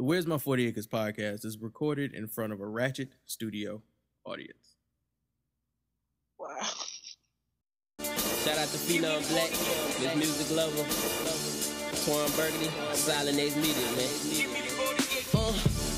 [0.00, 3.82] The Where's My 40 Acres podcast is recorded in front of a ratchet studio
[4.24, 4.76] audience.
[6.38, 6.56] Wow.
[8.00, 10.84] Shout out to Phenom Blak, this Music Lover,
[12.00, 14.70] Twan Burgundy, Silent X Media, man.
[15.34, 15.89] Uh,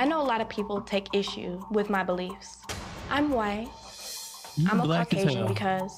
[0.00, 2.62] I know a lot of people take issue with my beliefs.
[3.10, 3.68] I'm white.
[4.70, 5.94] I'm a Caucasian because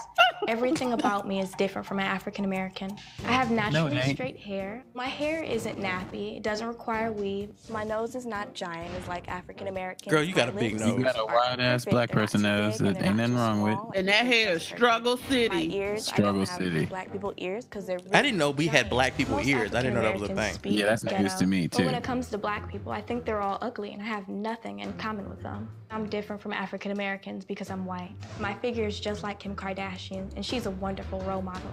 [0.49, 2.97] everything about me is different from an African American.
[3.27, 4.17] I have naturally ain't.
[4.17, 4.83] straight hair.
[4.95, 6.37] My hair isn't nappy.
[6.37, 7.51] It doesn't require weave.
[7.71, 10.11] My nose is not giant as like African American.
[10.11, 10.97] Girl, you got a big nose.
[10.99, 13.79] You got a wide-ass black person nose that ain't nothing wrong with.
[13.95, 15.77] And that hair is struggle My city.
[15.77, 16.85] ears, I Struggle don't have City.
[16.87, 17.99] black people ears because they're.
[18.13, 19.75] I didn't know we had black people Most ears.
[19.75, 20.73] I didn't know that was a thing.
[20.73, 21.39] Yeah, that's news ghetto.
[21.39, 21.79] to me, too.
[21.79, 24.29] But when it comes to black people, I think they're all ugly and I have
[24.29, 25.69] nothing in common with them.
[25.93, 28.15] I'm different from African Americans because I'm white.
[28.41, 31.71] My figure is just like Kim Kardashian, and she's a wonderful role model.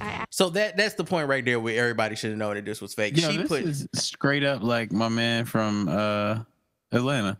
[0.00, 2.80] I So that that's the point right there where everybody should have known that this
[2.80, 3.16] was fake.
[3.16, 6.40] Yo, she this put is straight up like my man from uh
[6.92, 7.38] Atlanta.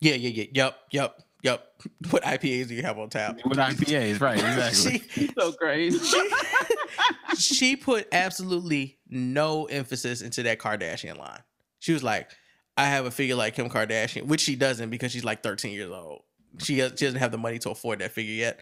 [0.00, 1.66] yeah, yeah, yeah, yep, yep, yep.
[2.10, 3.38] What IPAs do you have on tap?
[3.44, 4.98] What IPAs, right, exactly.
[5.10, 6.18] she, So crazy.
[7.38, 11.40] she put absolutely no emphasis into that Kardashian line.
[11.78, 12.30] She was like,
[12.76, 15.90] I have a figure like Kim Kardashian, which she doesn't because she's like 13 years
[15.90, 16.22] old.
[16.58, 18.60] She, has, she doesn't have the money to afford that figure yet.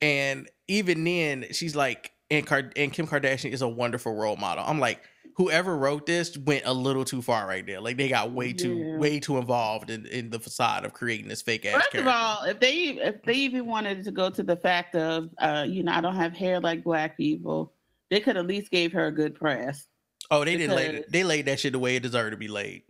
[0.00, 4.64] And even then, she's like, and, Card- and Kim Kardashian is a wonderful role model.
[4.66, 5.00] I'm like,
[5.36, 7.80] whoever wrote this went a little too far right there.
[7.80, 8.96] Like they got way too, Yeah.
[8.98, 12.10] way too involved in, in the facade of creating this fake ass First character.
[12.10, 15.64] of all, if they if they even wanted to go to the fact of uh,
[15.68, 17.72] you know, I don't have hair like black people,
[18.10, 19.86] they could at least gave her a good press.
[20.30, 22.82] oh, they didn't lay they laid that shit the way it deserved to be laid.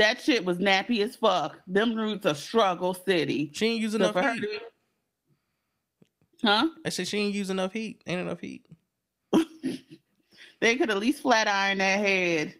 [0.00, 1.60] That shit was nappy as fuck.
[1.66, 3.50] Them roots are struggle city.
[3.52, 4.40] She ain't using So enough heat.
[4.40, 4.60] to-
[6.42, 6.68] Huh?
[6.86, 8.02] I said she ain't using enough heat.
[8.06, 8.64] Ain't enough heat.
[10.62, 12.54] They could at least flat iron that head.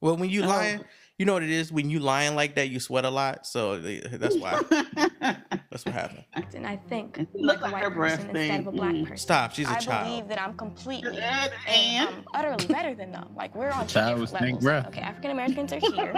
[0.00, 0.48] Well, when you Oh.
[0.48, 0.84] lying,
[1.18, 1.70] you know what it is.
[1.72, 3.46] When you lying like that, you sweat a lot.
[3.46, 4.60] So that's why.
[5.72, 6.24] that's what happened.
[6.54, 9.04] and I think Look like a white her breath person instead of a black thing.
[9.06, 9.16] person.
[9.16, 9.52] Stop.
[9.52, 10.06] She's a I child.
[10.06, 13.28] I believe that I'm completely And- and um, utterly better than them.
[13.34, 14.62] Like we're on two Child different levels.
[14.64, 14.86] breath.
[14.88, 16.12] Okay, African Americans are here.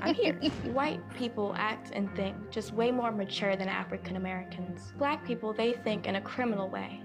[0.00, 0.34] I'm here.
[0.72, 4.92] White people act and think just way more mature than African Americans.
[4.96, 7.02] Black people, they think in a criminal way.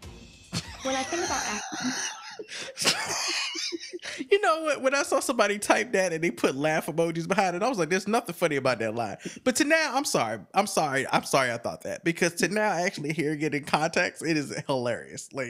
[0.83, 2.11] When I think about Af-
[4.31, 4.81] you know what?
[4.81, 7.77] When I saw somebody type that and they put laugh emojis behind it, I was
[7.77, 10.39] like, "There's nothing funny about that line." But to now, I'm sorry.
[10.53, 11.05] I'm sorry.
[11.11, 11.51] I'm sorry.
[11.51, 15.29] I thought that because to now, actually hearing it in context, it is hilarious.
[15.33, 15.49] Like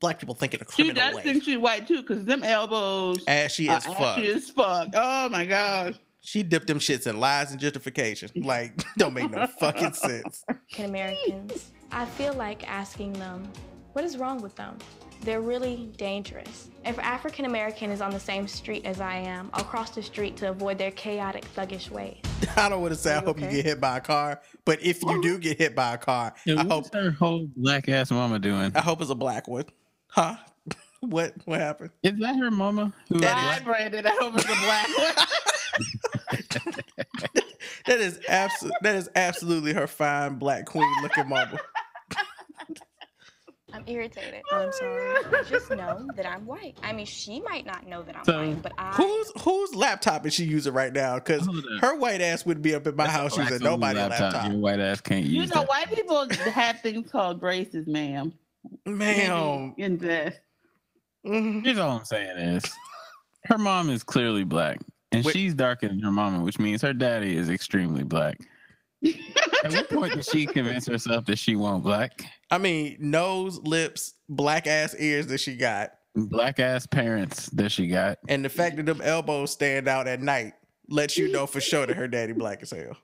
[0.00, 1.22] black people think in a She criminal does way.
[1.22, 4.18] think she's white too, because them elbows Ashy are as fuck.
[4.18, 4.88] ashy as fuck.
[4.94, 5.98] Oh my god.
[6.20, 8.30] She dipped them shits in lies and justification.
[8.44, 10.44] Like, don't make no fucking sense.
[10.48, 13.48] African Americans, I feel like asking them,
[13.92, 14.76] what is wrong with them?
[15.26, 16.68] They're really dangerous.
[16.84, 20.36] If African American is on the same street as I am, I'll cross the street
[20.36, 22.18] to avoid their chaotic, thuggish ways.
[22.56, 24.80] I don't want to say I you hope you get hit by a car, but
[24.84, 27.88] if you do get hit by a car, Yeah, I what's hope her whole black
[27.88, 28.70] ass mama doing?
[28.76, 29.64] I hope it's a black one.
[30.06, 30.36] Huh?
[31.00, 31.90] what what happened?
[32.04, 32.92] Is that her mama?
[33.08, 33.90] Who is That Bye, black?
[33.90, 34.06] Brandon.
[34.06, 34.88] I hope it's a black
[36.56, 36.74] one.
[37.86, 41.58] That is absolute that is absolutely her fine black queen looking mama.
[43.76, 44.42] I'm irritated.
[44.50, 45.22] I'm sorry.
[45.48, 46.76] Just know that I'm white.
[46.82, 48.92] I mean, she might not know that I'm So, white, but I.
[48.94, 51.16] Whose whose laptop is she using right now?
[51.16, 51.46] Because
[51.82, 54.50] her white ass would be up in my house Black using only nobody's laptop.
[54.50, 55.68] Your white ass can't You use know, that.
[55.68, 58.32] white people have things called braces, ma'am.
[58.86, 59.74] Ma'am.
[59.78, 60.40] Invest.
[61.26, 61.64] Mhm.
[61.64, 62.64] Here's all I'm saying is,
[63.44, 64.78] her mom is clearly black,
[65.12, 65.32] and Wait.
[65.32, 68.38] she's darker than her mama, which means her daddy is extremely black.
[69.64, 72.24] At what point did she convince herself that she won't black?
[72.50, 77.88] I mean, nose, lips, black ass ears that she got, Black ass parents that she
[77.88, 78.18] got.
[78.28, 80.54] and the fact that them elbows stand out at night
[80.88, 82.96] lets you know for sure that her daddy black as hell.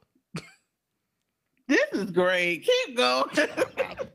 [1.69, 2.65] This is great.
[2.87, 3.31] Keep going.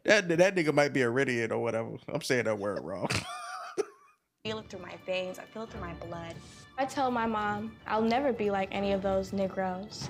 [0.03, 1.91] That that nigga might be a Ridian or whatever.
[2.11, 3.07] I'm saying that word wrong.
[4.43, 5.37] feel it through my veins.
[5.39, 6.33] I feel it through my blood.
[6.77, 10.07] I tell my mom I'll never be like any of those Negroes.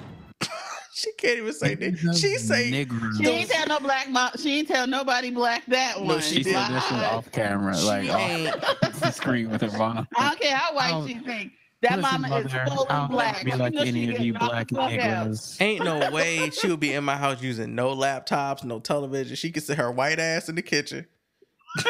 [0.97, 2.15] She can't even say that.
[2.17, 3.15] She say Negro.
[3.17, 4.31] She ain't tell no black mom.
[4.39, 6.07] She ain't tell nobody black that one.
[6.07, 6.69] No, She said Lie.
[6.71, 8.09] this was off camera, like she
[8.49, 10.07] off the screen with her mom.
[10.17, 11.51] I don't care how white Oh, she think.
[11.83, 13.45] That Listen, mama mother, is I fully don't black.
[13.45, 15.27] Be like any of you black the fuck out.
[15.27, 15.61] niggas.
[15.61, 19.35] Ain't no way she would be in my house using no laptops, no television.
[19.35, 21.05] She could sit her white ass in the kitchen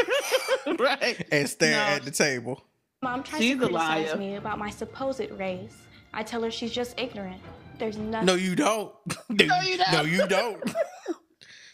[0.79, 1.25] right.
[1.31, 1.95] and stare No.
[1.95, 2.61] at the table.
[3.01, 5.77] Mom tries She's to criticize me about my supposed race.
[6.13, 7.41] I tell her she's just ignorant.
[7.79, 8.25] There's nothing.
[8.25, 8.93] No, you don't.
[9.29, 9.91] No, you don't.
[9.93, 10.63] No, you don't.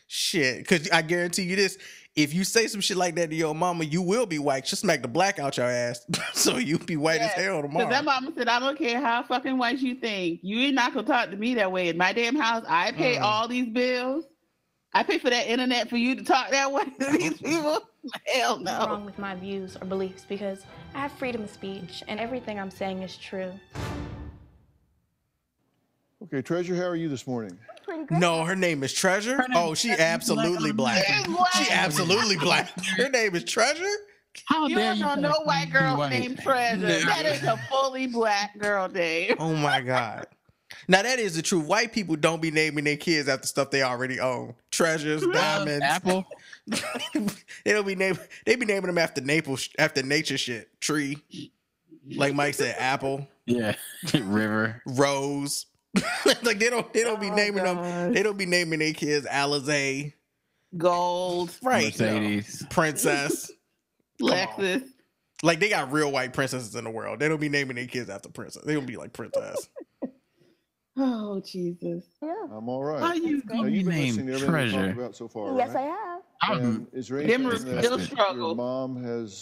[0.08, 1.78] shit, because I guarantee you this:
[2.16, 4.68] if you say some shit like that to your mama, you will be white.
[4.68, 7.72] She'll smack the black out your ass, so you be white as Yeah, hell Because
[7.72, 7.90] tomorrow.
[7.90, 10.40] that mama said, I don't care how fucking white you think.
[10.44, 11.90] You ain't not gonna talk to me that way.
[11.90, 13.22] In my damn house, I pay Mm.
[13.22, 14.26] all these bills.
[14.96, 17.82] I pay for that internet for you to talk that way to these people.
[18.28, 18.72] Hell no.
[18.72, 18.86] what's no.
[18.94, 22.70] wrong with my views or beliefs because I have freedom of speech and everything I'm
[22.70, 23.54] saying is true.
[26.26, 27.58] Okay, Treasure, how are you this morning?
[27.84, 28.18] Pretty good.
[28.18, 29.38] no, her name is Treasure.
[29.38, 30.04] Name Oh, she Treasure.
[30.04, 31.06] absolutely black.
[31.28, 31.52] Black.
[31.54, 32.70] She absolutely black.
[32.98, 33.84] Her name is Treasure.
[34.46, 35.36] How You dare don't know you?
[35.36, 36.12] no white girl white?
[36.12, 36.78] named Treasure.
[36.78, 37.00] No.
[37.02, 39.36] That is a fully black girl name.
[39.38, 40.28] Oh my god.
[40.88, 41.66] Now that is the truth.
[41.66, 44.56] White people don't be naming their kids after stuff they already own.
[44.72, 45.84] Treasures, diamonds.
[45.86, 46.26] Apple.
[47.14, 48.18] they don't be name.
[48.46, 50.70] They be naming them after Naples, after nature shit.
[50.82, 51.18] Tree,
[52.16, 53.76] like Mike said, apple, Yeah.
[54.14, 54.82] River.
[54.88, 55.68] rose.
[56.44, 56.92] like they don't.
[56.94, 58.14] They don't be Oh, naming them.
[58.14, 60.14] They don't be naming their kids Alizé,
[60.78, 61.98] Gold, right?
[62.00, 62.66] Mercedes.
[62.70, 63.52] Princess.
[64.22, 64.84] Lexus.
[65.44, 67.20] Like they got real white princesses in the world.
[67.20, 68.64] They don't be naming their kids after princess.
[68.64, 69.68] They don't be like princess.
[70.96, 72.04] Oh Jesus.
[72.22, 73.02] Yeah, I'm all right.
[73.02, 74.92] How you Now, You named listening to everything we've Treasure.
[75.02, 75.84] about so far, Yes, I right?
[75.88, 76.22] have.
[76.44, 78.54] I'm And is there Them anything that still your struggle.
[78.54, 79.34] mom has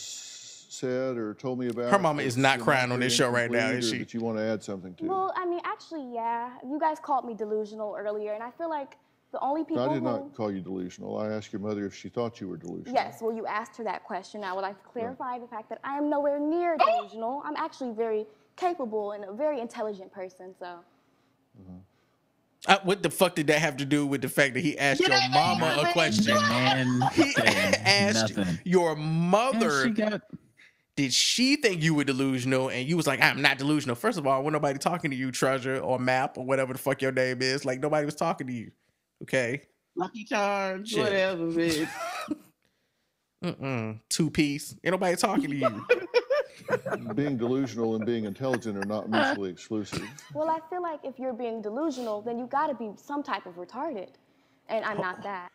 [0.82, 1.92] said or told me about?
[1.92, 3.98] Her mama is not crying on this show right now, incomplete is she?
[4.00, 5.06] That you want to add something to?
[5.06, 6.50] Well, I mean, actually, yeah.
[6.68, 8.98] You guys called me delusional earlier, and I feel like
[9.32, 10.10] the only people I did who.
[10.10, 11.18] not call you delusional.
[11.18, 12.94] I asked your mother if she thought you were delusional.
[12.94, 14.44] Yes, well, you asked her that question.
[14.44, 17.42] I would like to clarify the fact that I am nowhere near delusional.
[17.46, 18.26] I'm actually very
[18.58, 20.80] capable and a very intelligent person, so.
[22.68, 25.02] Uh, what the fuck did that have to do with the fact that he asked
[25.02, 26.36] Did your mama a question?
[26.36, 28.60] Man He asked nothing.
[28.64, 30.22] your And mother, she got
[30.96, 32.70] did she think you were delusional?
[32.70, 33.96] And you was like, I'm not delusional.
[33.96, 37.02] First of all, when nobody talking to you, Treasure or Map or whatever the fuck
[37.02, 38.72] your name is, like nobody was talking to you.
[39.24, 39.62] Okay.
[39.96, 41.00] Lucky Charms, Shit.
[41.04, 41.88] whatever, bitch.
[43.44, 44.00] Mm-mm.
[44.10, 44.76] Two piece.
[44.84, 45.86] Ain't nobody talking to you.
[47.16, 50.04] being delusional and being intelligent are not mutually exclusive.
[50.34, 53.56] Well, I feel like if you're being delusional, then you gotta be some type of
[53.56, 54.10] retarded.
[54.70, 55.02] And I'm Oh.
[55.02, 55.50] not that.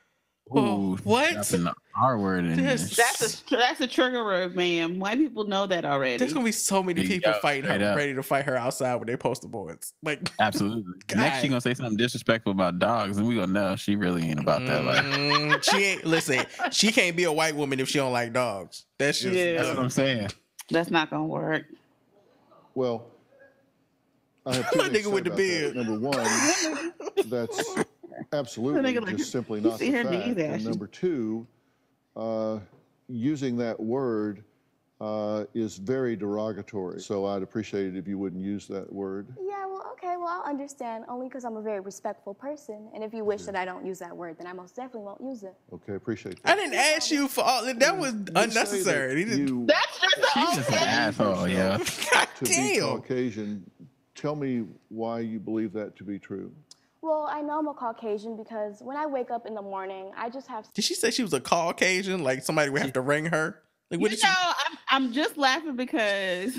[0.48, 1.54] Oh, Ooh, what?
[1.98, 5.00] R word in This- That's a that's a trigger word, ma'am.
[5.00, 6.18] White people know that already.
[6.18, 7.96] There's gonna be so many There people go, fighting her, up.
[7.96, 9.94] ready to fight her outside with their poster boards.
[10.04, 10.84] Like, Absolutely.
[11.16, 14.38] Next, she gonna say something disrespectful about dogs, and we gonna know she really ain't
[14.38, 15.04] about that life.
[15.04, 16.04] mm, she ain't.
[16.04, 18.84] Listen, she can't be a white woman if she don't like dogs.
[18.98, 19.34] That's just.
[19.34, 19.54] Yeah.
[19.56, 20.28] That's what I'm saying.
[20.70, 21.64] That's not gonna work.
[22.74, 23.06] Well,
[24.44, 25.74] I have two That things nigga with the about that.
[25.74, 26.92] Number one,
[27.30, 27.84] that's
[28.32, 30.38] absolutely That nigga like- just simply not the fact.
[30.38, 31.46] And number two,
[32.16, 32.60] uh,
[33.08, 34.42] using that word
[35.00, 37.00] uh, is very derogatory.
[37.00, 39.26] So I'd appreciate it if you wouldn't use that word.
[39.46, 42.88] Yeah, well, okay, well, I'll understand, only because I'm a very respectful person.
[42.94, 45.20] And if you wish that I don't use that word, then I most definitely won't
[45.20, 45.54] use it.
[45.70, 46.52] Okay, appreciate that.
[46.52, 47.76] I didn't ask you for all that.
[47.98, 49.22] Was You say that unnecessary.
[49.24, 51.76] You, That's just She's the just an asshole, yeah.
[52.12, 52.78] God to be.
[52.80, 53.70] Caucasian,
[54.14, 56.50] tell me why you believe that to be true.
[57.06, 60.28] Well, I know I'm a Caucasian because when I wake up in the morning, I
[60.28, 62.24] just have Did she say she was a Caucasian?
[62.24, 63.62] Like somebody would have to ring her?
[63.90, 64.26] Like what you did she?
[64.26, 64.34] know,
[64.66, 66.58] I'm, I'm just laughing because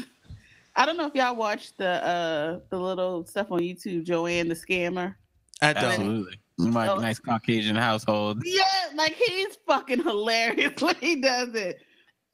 [0.77, 4.55] I don't know if y'all watched the uh the little stuff on YouTube, Joanne the
[4.55, 5.15] scammer.
[5.61, 5.83] I don't.
[5.83, 6.39] Absolutely.
[6.59, 6.95] My Oh.
[6.95, 8.41] nice Caucasian household.
[8.45, 8.63] Yeah,
[8.95, 11.81] like he's fucking hilarious when he does it.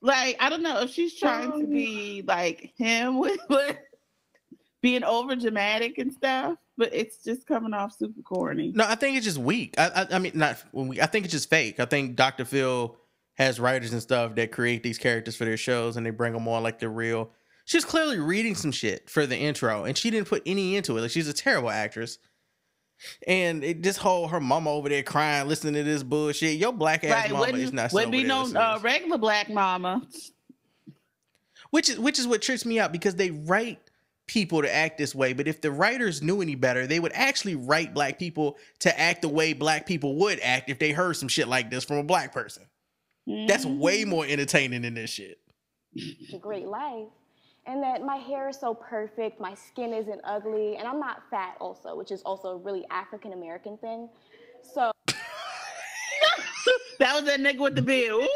[0.02, 3.78] Like I don't know if she's trying to be like him with, with
[4.82, 8.72] being over dramatic and stuff, but it's just coming off super corny.
[8.76, 9.76] No, I think it's just weak.
[9.78, 11.02] I, I, I mean, not when we.
[11.02, 11.80] I think it's just fake.
[11.80, 12.46] I think Dr.
[12.46, 12.96] Phil
[13.36, 16.48] has writers and stuff that create these characters for their shows, and they bring them
[16.48, 17.32] on like they're real.
[17.66, 21.02] She's clearly reading some shit for the intro, and she didn't put any into it.
[21.02, 22.18] Like she's a terrible actress.
[23.28, 26.58] And it, this whole her mama over there crying, listening to this bullshit.
[26.58, 27.32] Your black ass Right?
[27.32, 27.92] mama Wouldn't, is not.
[27.92, 30.02] wouldn't be no uh, regular black mama.
[31.72, 33.80] which is which is what trips me out because they write
[34.28, 37.56] people to act this way but if the writers knew any better they would actually
[37.56, 41.28] write black people to act the way black people would act if they heard some
[41.28, 42.64] shit like this from a black person
[43.48, 43.80] that's Mhm.
[43.80, 45.40] way more entertaining than this shit
[46.34, 47.08] a great life.
[47.66, 51.56] and that my hair is so perfect, my skin isn't ugly, and I'm not fat
[51.62, 54.10] also, which is also a really African American thing.
[54.74, 54.92] So
[57.00, 58.14] That was that nigga with the beard.
[58.14, 58.28] Ooh.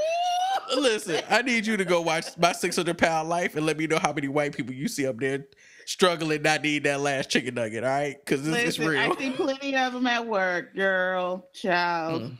[0.79, 3.99] Listen, I need you to go watch my 600 pound life and let me know
[3.99, 5.45] how many white people you see up there
[5.87, 8.17] struggling not to eat that last chicken nugget, all right?
[8.23, 8.99] Because this is real.
[8.99, 12.23] I see plenty of them at work, girl, child.
[12.23, 12.37] Mm.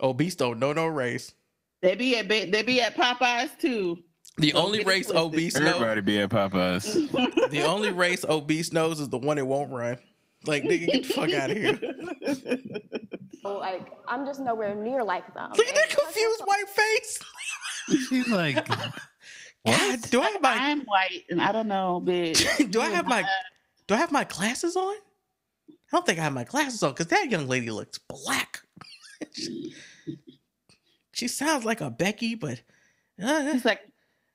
[0.00, 1.32] Obese don't know no race.
[1.80, 3.98] They be at they be at Popeyes too.
[4.38, 5.16] The Don't only race twisted.
[5.16, 7.50] obese knows, Everybody be at Popeyes.
[7.50, 9.96] the only race obese knows is the one that won't run.
[10.44, 11.78] Like, nigga, get the fuck out of here.
[13.44, 15.52] like I'm just nowhere near like them.
[15.56, 17.20] Look at that confused white face.
[18.08, 18.66] She's like,
[19.66, 22.70] God, do I have my I'm white, and I don't know, bitch.
[22.70, 23.24] do I have my
[23.86, 24.94] do I have my glasses on?
[25.68, 28.60] I don't think I have my glasses on because that young lady looks black.
[29.32, 29.74] she,
[31.12, 32.60] she sounds like a Becky, but
[33.22, 33.80] uh, It's like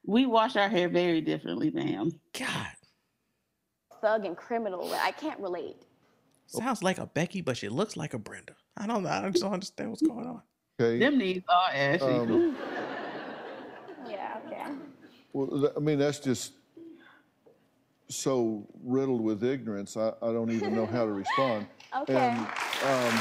[0.05, 2.11] we wash our hair very differently, ma'am.
[2.37, 2.67] God,
[4.01, 4.87] thug and criminal.
[4.89, 5.77] but I can't relate.
[6.47, 8.55] sounds like a Becky, but she looks like a Brenda.
[8.77, 9.09] I don't know.
[9.09, 10.41] I just don't understand what's going on.
[10.79, 10.97] Okay.
[10.99, 12.03] Them knees are ashy.
[12.03, 12.57] Um,
[14.09, 14.63] Yeah, okay.
[15.33, 16.53] Well, I mean, that's just
[18.09, 19.95] so riddled with ignorance.
[19.95, 21.67] I, I don't even know how to respond.
[21.93, 22.15] Okay.
[22.15, 23.17] And, um,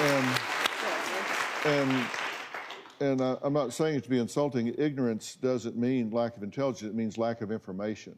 [0.00, 0.40] and,
[1.66, 2.06] and,
[3.00, 4.74] and I, I'm not saying it to be insulting.
[4.78, 6.90] Ignorance doesn't mean lack of intelligence.
[6.90, 8.16] It means lack of information.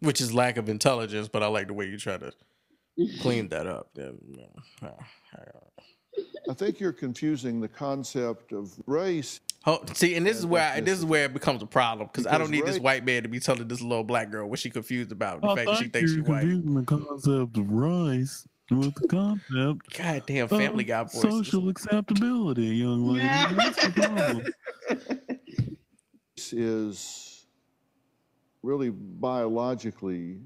[0.00, 2.32] Which is lack of intelligence, but I like the way you try to
[3.20, 3.88] clean that up.
[3.94, 4.88] Yeah, yeah.
[6.48, 9.40] I think you're confusing the concept of race.
[9.66, 12.26] Oh, see, and this is where I, this is where it becomes a problem because
[12.26, 14.58] I don't Because need this white man to be telling this little black girl what
[14.58, 16.40] she confused about the I fact that she thinks she's you're white.
[16.40, 21.20] confusing the concept of rice with the concept God damn, Family of Guy voices.
[21.22, 23.28] social acceptability, young lady.
[23.54, 24.46] That's the problem.
[26.36, 27.46] This is
[28.62, 30.38] really biologically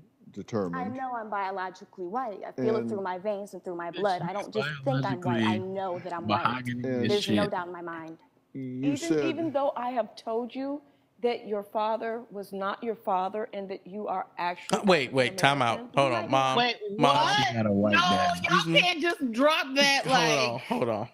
[0.74, 2.40] I know I'm biologically white.
[2.46, 4.22] I feel it through my veins and through my blood.
[4.22, 5.42] I don't just think I'm white.
[5.42, 6.42] I know that I'm white.
[6.44, 8.18] Mahogany And- is There's no doubt in my mind.
[8.52, 10.80] You even said even though I have told you
[11.22, 15.38] that your father was not your father and that you are actually Uh, wait, wait,
[15.38, 15.90] time out.
[15.96, 16.56] Hold on, mom.
[16.58, 17.14] Wait, mom.
[17.16, 17.54] what?
[17.54, 18.36] Got a white No, dad.
[18.44, 21.08] y'all can't just drop that Like, Hold on, hold on,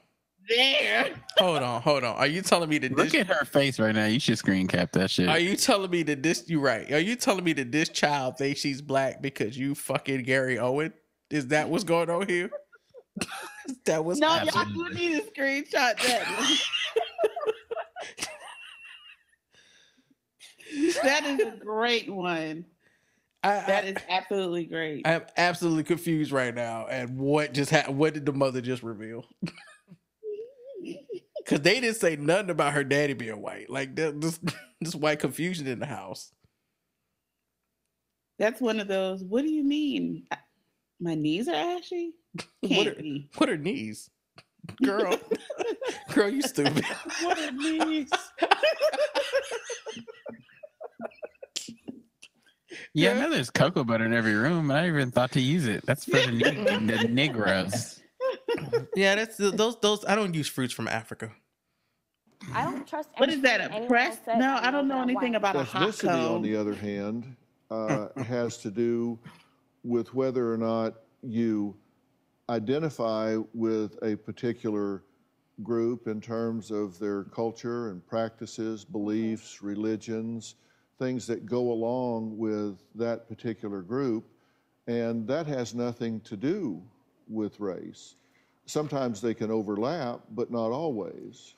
[0.50, 1.14] there.
[1.38, 2.16] hold on, hold on.
[2.16, 4.04] Are you telling me that Look at her face right now.
[4.06, 5.28] You should screen cap that shit.
[5.28, 6.48] Are you telling me that this?
[6.48, 6.90] You right?
[6.92, 10.92] Are you telling me that this child thinks she's black because you fucking Gary Owen?
[11.30, 12.50] Is that what's going on here?
[13.86, 15.70] that was No, y'all do need to screenshot
[16.02, 16.60] that.
[21.02, 22.64] that is a great one.
[23.42, 25.06] I, That I- is absolutely great.
[25.06, 26.86] I'm absolutely confused right now.
[26.88, 27.96] And what just happened?
[27.98, 29.24] What did the mother just reveal?
[31.50, 33.68] Because they didn't say nothing about her daddy being white.
[33.68, 34.38] Like this,
[34.80, 36.30] this white confusion in the house.
[38.38, 39.24] That's one of those.
[39.24, 40.28] What do you mean?
[41.00, 42.12] My knees are ashy.
[42.60, 43.28] What Can't are, be.
[43.38, 44.08] what are knees,
[44.84, 45.18] girl?
[46.14, 46.84] girl, you stupid.
[47.22, 48.10] What are knees?
[52.94, 54.70] yeah, I know there's cocoa butter in every room.
[54.70, 55.84] and I even thought to use it.
[55.86, 57.99] That's for the, neg- the Negroes.
[58.96, 60.04] Yeah, that's those those.
[60.04, 61.32] I don't use fruits from Africa.
[62.54, 63.10] I don't trust.
[63.16, 63.60] What is that?
[63.60, 64.18] A press?
[64.26, 65.36] No, I don't know anything white.
[65.36, 67.36] about a hot Ethnicity, on the other hand,
[67.70, 69.18] uh, has to do
[69.84, 71.76] with whether or not you
[72.48, 75.02] identify with a particular
[75.62, 80.56] group in terms of their culture and practices, beliefs, religions,
[80.98, 84.24] things that go along with that particular group.
[84.86, 86.82] And that has nothing to do
[87.28, 88.16] with race.
[88.70, 91.54] Sometimes they can overlap, but not always.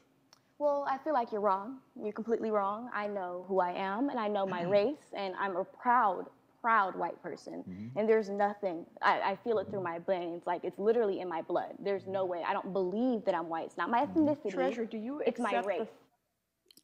[0.58, 1.78] Well, I feel like you're wrong.
[2.02, 2.88] You're completely wrong.
[2.94, 4.70] I know who I am and I know my mm-hmm.
[4.70, 6.26] race, and I'm a proud,
[6.62, 7.64] proud white person.
[7.68, 7.98] Mm-hmm.
[7.98, 10.06] And there's nothing, I, I feel it through mm-hmm.
[10.06, 10.44] my veins.
[10.46, 11.74] Like it's literally in my blood.
[11.78, 12.42] There's no way.
[12.46, 13.66] I don't believe that I'm white.
[13.66, 14.50] It's not my ethnicity.
[14.50, 15.88] Treasure, do you It's my race.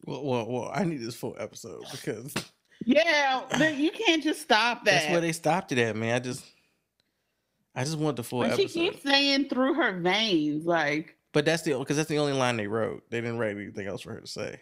[0.04, 0.70] the Well, well, well.
[0.75, 2.35] I need this full episode because
[2.85, 4.90] Yeah, but you can't just stop that.
[4.90, 6.14] that's where they stopped it at, man.
[6.14, 6.44] I just,
[7.75, 11.62] I just want the full But she keeps saying through her veins, like But that's
[11.62, 13.08] the because that's the only line they wrote.
[13.10, 14.60] They didn't write anything else for her to say.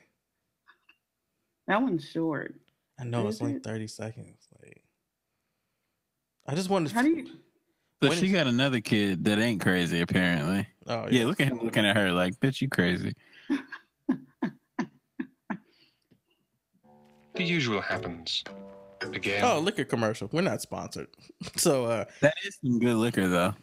[1.66, 2.54] that one's short.
[3.00, 3.62] I know it's Is only it?
[3.64, 4.48] thirty seconds.
[4.62, 4.82] Like,
[6.46, 6.88] I just wanted.
[6.90, 7.26] To How do you?
[8.02, 10.66] So she is- got another kid that ain't crazy, apparently.
[10.86, 11.20] Oh yeah.
[11.20, 13.14] Yeah, look at him looking at her like, bitch, you crazy.
[17.34, 18.42] The usual happens.
[19.14, 19.44] Again.
[19.44, 20.28] Oh, liquor commercial.
[20.32, 21.08] We're not sponsored,
[21.56, 23.54] so uh, That is some good liquor, though.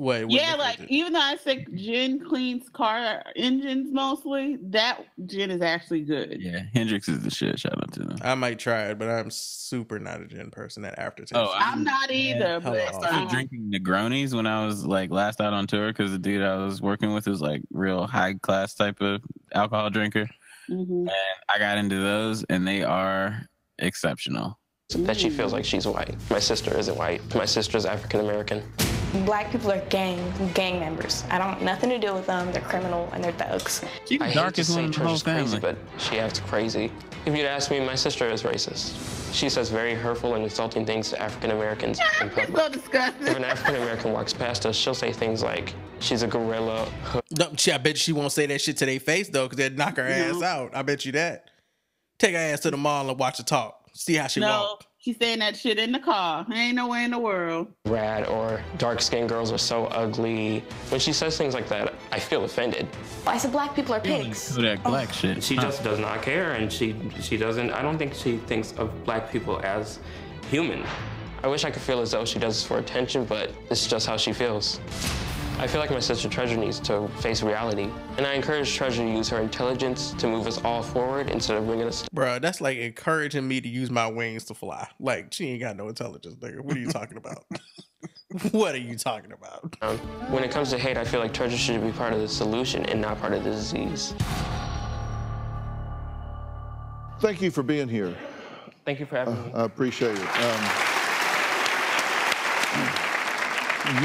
[0.00, 5.04] Wait, what Yeah, like is even though I think gin cleans car engines mostly, that
[5.26, 6.36] gin is actually good.
[6.38, 7.58] Yeah, Hendrick's is the shit.
[7.58, 8.16] Shout out to them.
[8.22, 10.84] I might try it, but I'm super not a gin person.
[10.84, 11.34] That aftertaste.
[11.34, 15.40] Oh, I'm not either, but I started um, drinking Negronis when I was like last
[15.40, 18.74] out on tour because the dude I was working with was like real high class
[18.74, 19.20] type of
[19.52, 20.28] alcohol drinker.
[20.70, 21.08] mhm.
[21.52, 23.48] I got into those and they are
[23.80, 24.60] exceptional.
[24.96, 26.14] That she feels like she's white.
[26.30, 27.20] My sister isn't white.
[27.34, 28.62] My sister's African American.
[29.26, 30.18] Black people are gang
[30.54, 31.24] gang members.
[31.30, 32.50] I don't nothing to do with them.
[32.52, 33.84] They're criminal and they're thugs.
[34.08, 36.18] She's I the hate to darkest say one in the whole Trisha's crazy, but she
[36.18, 36.90] acts crazy.
[37.26, 39.34] If you'd ask me, my sister is racist.
[39.34, 42.56] She says very hurtful and insulting things to African Americans in public.
[42.56, 43.28] so If disgusting.
[43.36, 46.88] an African American walks past us, she'll say things like, she's a gorilla,
[47.38, 49.76] No, she- I bet she won't say that shit to their face though, because they'd
[49.76, 50.74] knock her ass out.
[50.74, 51.50] I bet you that.
[52.18, 53.77] Take her ass to the mall and watch her talk.
[53.98, 54.84] See how she no, walk.
[54.98, 56.46] she's saying that shit in the car.
[56.48, 57.66] There Ain't no way in the world.
[57.86, 60.60] rad, or dark skinned girls are so ugly.
[60.90, 62.86] When she says things like that, I feel offended.
[63.26, 64.54] I said black people are pigs.
[64.54, 65.12] Kodak Black oh.
[65.12, 65.42] shit.
[65.42, 65.62] She Huh.
[65.62, 67.72] just does not care, and she she doesn't.
[67.72, 69.98] I don't think she thinks of black people as
[70.48, 70.84] human.
[71.42, 74.06] I wish I could feel as though she does this for attention, but it's just
[74.06, 74.78] how she feels.
[75.60, 79.10] I feel like my sister Treasure needs to face reality, and I encourage Treasure to
[79.10, 82.78] use her intelligence to move us all forward instead of bringing us Bruh, that's like
[82.78, 84.88] encouraging me to use my wings to fly.
[85.00, 86.60] Like, she ain't got no intelligence, nigga.
[86.60, 87.44] What are you talking about?
[88.52, 89.80] what are you talking about?
[89.80, 89.96] down.
[90.30, 92.86] When it comes to hate, I feel like Treasure should be part of the solution
[92.86, 94.14] and not part of the disease.
[97.18, 98.16] Thank you for being here.
[98.84, 99.50] Thank you for having me.
[99.54, 100.20] I appreciate it.
[100.20, 100.62] Um,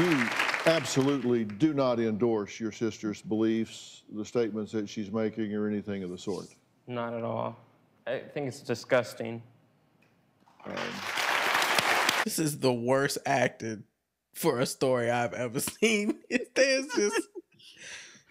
[0.00, 6.02] you absolutely do not endorse your sister's beliefs, the statements that she's making, or anything
[6.02, 6.46] of the sort.
[6.86, 7.56] Not at all.
[8.06, 9.42] I think it's disgusting.
[12.24, 13.82] This is the worst acted
[14.34, 16.20] for a story I've ever seen.
[16.28, 17.28] It's, there's just.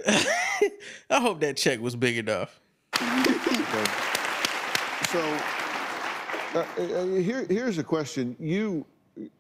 [1.09, 2.59] I hope that check was big enough.
[3.01, 3.85] Okay.
[5.13, 5.19] So,
[6.55, 8.35] uh, uh, here, here's a question.
[8.39, 8.83] You,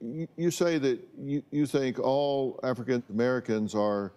[0.01, 4.13] you, you say that you, you think all African Americans are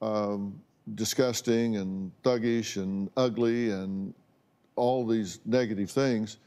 [0.00, 0.58] um,
[0.94, 4.14] disgusting and thuggish and ugly and
[4.76, 6.38] all these negative things.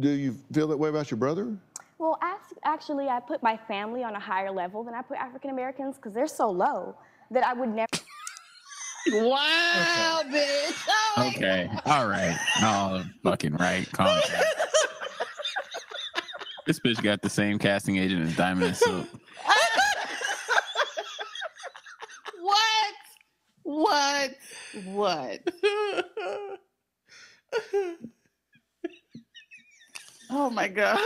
[0.00, 1.56] Do you feel that way about your brother?
[1.98, 2.18] Well,
[2.64, 6.12] actually, I put my family on a higher level than I put African Americans because
[6.12, 6.96] they're so low
[7.30, 7.88] that I would never.
[9.12, 10.88] Wow, bitch.
[10.88, 11.68] Oh, Okay.
[11.86, 12.36] All right.
[12.62, 13.86] Oh, fucking right.
[13.92, 14.42] Calm down.
[16.66, 19.06] This bitch got the same casting agent as Diamond and Silk.
[22.40, 22.94] What?
[23.62, 24.30] What?
[24.84, 25.40] What?
[30.30, 30.98] Oh my god.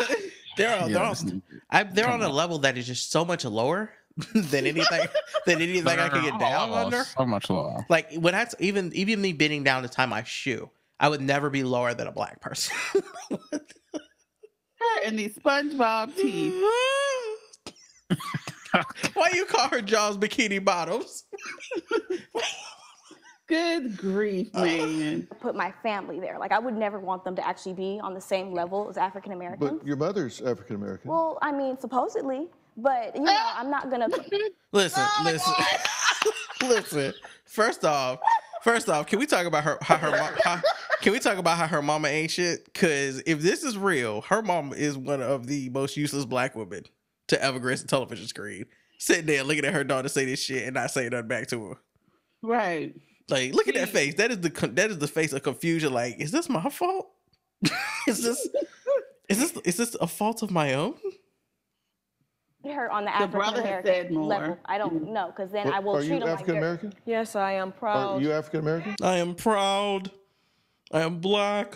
[0.57, 1.43] They're, on- they're, Yeah, on, listen.
[1.71, 3.91] I, they're on a level that is just so much lower
[4.35, 5.07] than anything
[5.47, 7.05] than anything I could get down Oh, under.
[7.05, 7.85] So much lower.
[7.89, 11.51] Like when I even even me bending down to tie my shoe, I would never
[11.51, 12.75] be lower than a black person.
[14.97, 16.55] Her and these SpongeBob teeth.
[19.15, 21.25] Why you call her Jaws bikini bottoms?
[23.49, 25.27] Good grief, uh, man.
[25.41, 26.39] Put my family there.
[26.39, 29.33] Like I would never want them to actually be on the same level as African
[29.33, 29.79] Americans.
[29.79, 31.11] But your mother's African American.
[31.11, 34.09] Well, I mean, supposedly, but you know, I'm not gonna.
[34.73, 35.55] Listen, Oh listen,
[36.69, 37.15] listen.
[37.47, 38.19] First off,
[38.63, 40.35] first off, can we talk about her how her mom?
[40.45, 40.61] How,
[41.03, 42.65] can we talk about how her mama ain't shit?
[42.65, 46.85] Because if this is real, her mama is one of the most useless black women
[47.29, 48.67] to ever grace a television screen.
[48.99, 51.69] Sitting there looking at her daughter say this shit and not saying nothing back to
[51.69, 51.77] her.
[52.43, 52.95] Right.
[53.29, 54.15] Like, look at that face.
[54.15, 55.93] That is the that is the face of confusion.
[55.93, 57.11] Like, is this my fault?
[58.09, 58.49] is this
[59.29, 60.95] is this is this a fault of my own?
[62.65, 64.27] her on the The African brother has said American more.
[64.27, 64.59] level.
[64.67, 66.93] I don't know, because then I will are treat you them African American?
[67.07, 68.23] Yes, I am Are proud.
[68.23, 68.97] you African American?
[69.03, 70.11] I am proud.
[70.93, 71.75] I am black.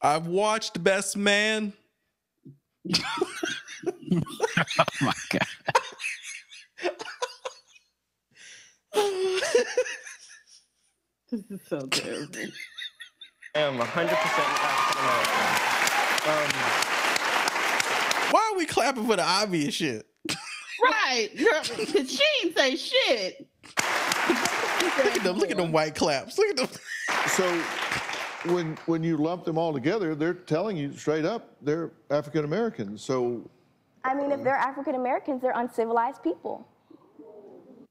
[0.00, 1.72] I've watched Best Man.
[4.80, 5.46] Oh my god.
[11.30, 12.38] This is so terrible.
[13.54, 14.44] I am 100% African
[15.04, 15.46] American.
[16.26, 16.50] Um,
[18.32, 20.06] Why are we clapping for the obvious shit?
[20.82, 21.28] right.
[21.36, 23.46] Girl, 'cause she ain't say shit.
[24.82, 25.38] Look at them.
[25.38, 26.38] Look at them white claps.
[26.38, 26.68] Look at them.
[27.28, 27.44] So
[28.52, 33.02] when when you lump them all together, they're telling you straight up they're African Americans.
[33.02, 33.48] So
[34.04, 36.66] I mean, if they're African Americans, they're uncivilized people.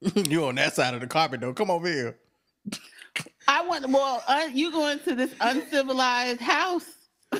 [0.15, 1.53] you on that side of the carpet though.
[1.53, 2.17] Come over here.
[3.47, 3.87] I want.
[3.89, 6.85] Well, uh, you going to this uncivilized house?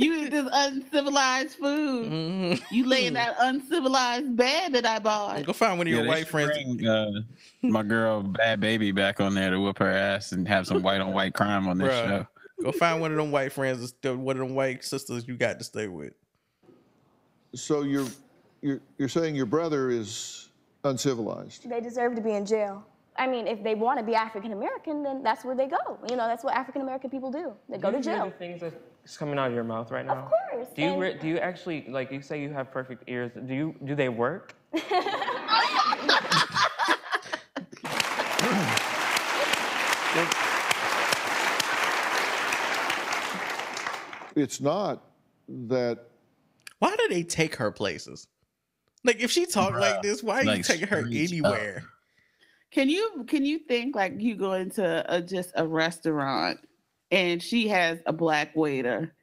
[0.00, 2.06] you eat this uncivilized food.
[2.10, 2.74] Mm-hmm.
[2.74, 5.44] You lay in that uncivilized bed that I bought.
[5.44, 6.50] Go find one of your they white friends.
[6.52, 7.20] bring, uh,
[7.62, 11.00] my girl Bad Baby back on there to whoop her ass and have some white
[11.00, 12.06] on white crime on this Bruh.
[12.06, 12.26] show.
[12.62, 15.64] Go find one of them white friends, one of them white sisters you got to
[15.64, 16.12] stay with.
[17.54, 18.06] So you're
[18.62, 20.48] you're you're saying your brother is
[20.84, 21.68] uncivilized.
[21.68, 22.84] They deserve to be in jail.
[23.16, 25.98] I mean, if they want to be African American, then that's where they go.
[26.08, 27.52] You know, that's what African American people do.
[27.68, 28.26] They go Do to jail.
[28.26, 28.62] The things
[29.02, 30.24] that's coming out of your mouth right now.
[30.24, 30.68] Of course.
[30.74, 33.32] Do you re- do you actually like you say you have perfect ears?
[33.46, 34.54] Do you do they work?
[44.36, 45.04] It's not
[45.48, 46.08] that
[46.78, 48.26] Why do they take her places?
[49.04, 51.84] Like if she talk like this, why are you taking her straight anywhere?
[52.70, 56.60] Can you can you think like you go into a, just a restaurant
[57.10, 59.14] and she has a black waiter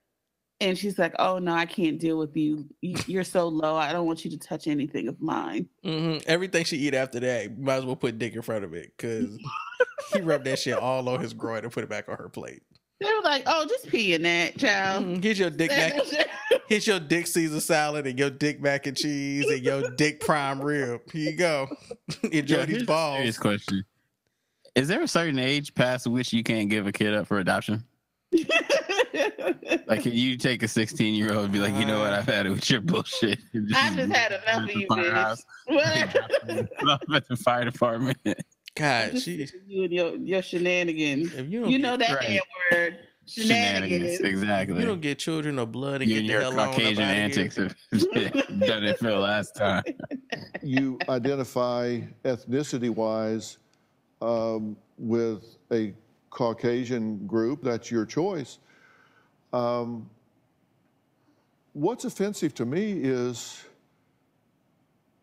[0.59, 2.65] and she's like, "Oh no, I can't deal with you.
[2.81, 3.75] You- You're so low.
[3.75, 7.57] I don't want you to touch anything of mine." hmm Everything she eat after that,
[7.59, 9.37] might as well put dick in front of it because
[10.13, 12.63] he rubbed that shit all on his groin and put it back on her plate.
[12.99, 15.23] They were like, "Oh, just pee in that, child." Mhm.
[15.23, 15.93] Here's your dick mac.
[16.67, 20.59] Here's your dick Caesar salad and your dick mac and cheese and your dick prime
[20.59, 21.01] rib.
[21.13, 21.67] Here you go.
[22.31, 23.17] Enjoy Yo, these balls.
[23.17, 23.85] Serious question.
[24.77, 27.83] Is there a certain age past which you can't give a kid up for adoption?
[29.87, 32.27] Like, can you take a 16 year old and be like, you know what, I've
[32.27, 33.39] had it with your bullshit?
[33.75, 35.39] I just had enough of you, bitch.
[36.87, 38.17] Up at the fire department.
[38.75, 39.47] God, she.
[39.65, 41.33] you and your, your shenanigans.
[41.33, 42.27] If You, you don't know that right.
[42.27, 42.99] damn word.
[43.25, 44.19] Shenanigans, Shenanigans.
[44.19, 44.79] exactly.
[44.79, 47.03] You don't get children or blood and You get and the your hell on Caucasian
[47.03, 47.23] outta here.
[47.23, 47.75] antics have
[48.59, 49.83] done it for the last time.
[50.61, 53.57] you identify ethnicity wise
[54.21, 55.93] um, with a
[56.29, 58.59] Caucasian group, that's your choice.
[59.53, 60.09] Um,
[61.73, 63.63] what's offensive to me is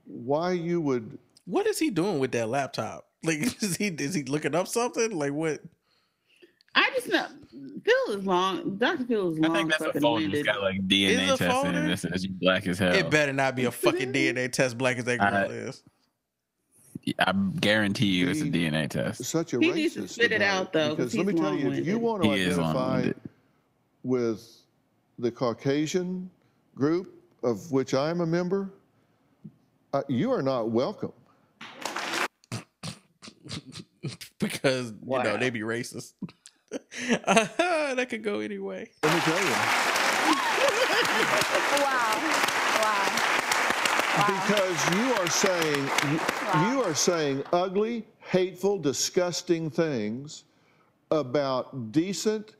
[0.06, 3.06] why you would What is he doing with that laptop?
[3.22, 5.10] Like, is he is he looking up something?
[5.10, 5.60] Like what?
[6.74, 7.26] I just know
[7.84, 8.76] Phil is long.
[8.76, 9.04] Dr.
[9.04, 9.52] Phil is long.
[9.52, 10.46] I think that's a fucking folder that's winded.
[10.46, 11.78] got like DNA testing folder?
[11.78, 12.94] and it says black as hell.
[12.94, 15.82] It better not be a fucking DNA test black as that girl I- is.
[17.18, 19.24] I guarantee you it's a DNA test.
[19.24, 20.94] such a He racist needs to spit it out, though.
[20.94, 23.10] Because let me tell you, if you want to He identify
[24.02, 24.62] with
[25.18, 26.30] the Caucasian
[26.74, 28.70] group of which I'm a member,
[29.92, 31.12] uh, you are not welcome.
[34.38, 35.36] because you know Wow.
[35.36, 36.14] they be racist.
[36.72, 36.78] uh,
[37.94, 38.90] that could go anyway.
[39.02, 39.54] Let me tell you.
[41.74, 41.80] Wow.
[41.82, 42.63] Wow.
[44.16, 46.20] Because you are saying you,
[46.68, 50.44] you are saying ugly, hateful, disgusting things
[51.10, 52.54] about decent,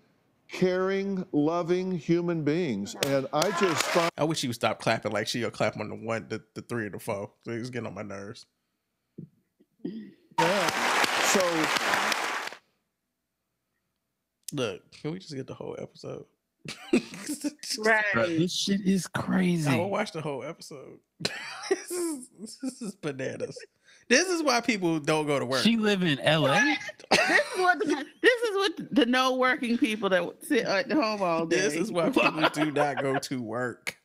[0.49, 5.29] caring, loving human beings, and I just find I wish she would stop clapping like
[5.29, 7.31] she'll clap on the one, the, the three, and the four.
[7.45, 8.47] So it's getting on my nerves.
[10.39, 10.85] that
[11.33, 11.41] so.
[14.57, 16.25] Look, can we just get the whole episode?
[16.93, 18.27] Bro, Right.
[18.39, 19.69] this shit is crazy.
[19.71, 20.99] I will watch the whole episode.
[21.69, 22.29] this, is,
[22.63, 23.59] this is bananas.
[24.09, 25.63] This is why people don't go to work.
[25.63, 26.75] She live in LA.
[27.11, 31.23] this is what the, this is what the no working people that sit at home
[31.23, 31.57] all day.
[31.61, 33.97] This is why people do not go to work.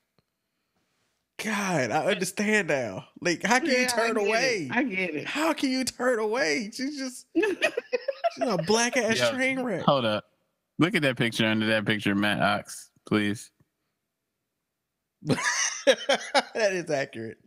[1.44, 3.08] God, I understand now.
[3.22, 4.28] Like, how can Yeah, you I turn it.
[4.28, 4.70] away?
[4.72, 5.26] I get it.
[5.28, 6.70] How can you turn away?
[6.74, 9.82] She's just she's a black ass Yo, train wreck.
[9.84, 10.26] Hold up.
[10.80, 13.52] Look at that picture under that picture, Matt Ox, please.
[15.24, 15.38] that
[16.56, 17.38] is accurate.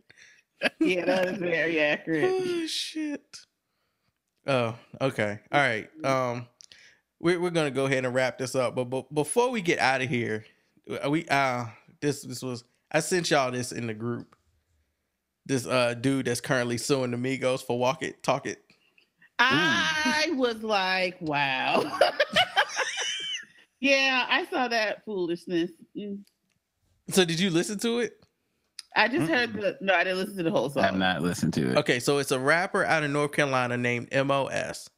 [0.79, 2.31] Yeah, that is very accurate.
[2.45, 3.37] Oh shit.
[4.45, 5.39] Oh, okay.
[5.51, 5.89] All right.
[6.05, 6.47] Um
[7.19, 8.75] we're we're gonna go ahead and wrap this up.
[8.75, 10.45] But, but before we get out of here,
[11.09, 11.65] we uh
[12.01, 14.35] this this was I sent y'all this in the group.
[15.45, 18.59] This uh dude that's currently suing the Migos for walk it, talk it.
[19.39, 21.99] I was like, wow.
[23.83, 25.69] yeah, I saw that foolishness.
[25.97, 26.19] Mm.
[27.09, 28.13] So did you listen to it?
[28.95, 30.83] I just heard the no, I didn't listen to the whole song.
[30.83, 30.99] I have song.
[30.99, 31.77] not listened to it.
[31.77, 34.89] Okay, so it's a rapper out of North Carolina named MOS.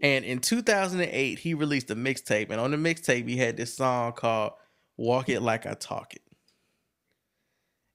[0.00, 2.50] And in 2008, he released a mixtape.
[2.50, 4.52] And on the mixtape, he had this song called
[4.96, 6.22] Walk It Like I Talk It.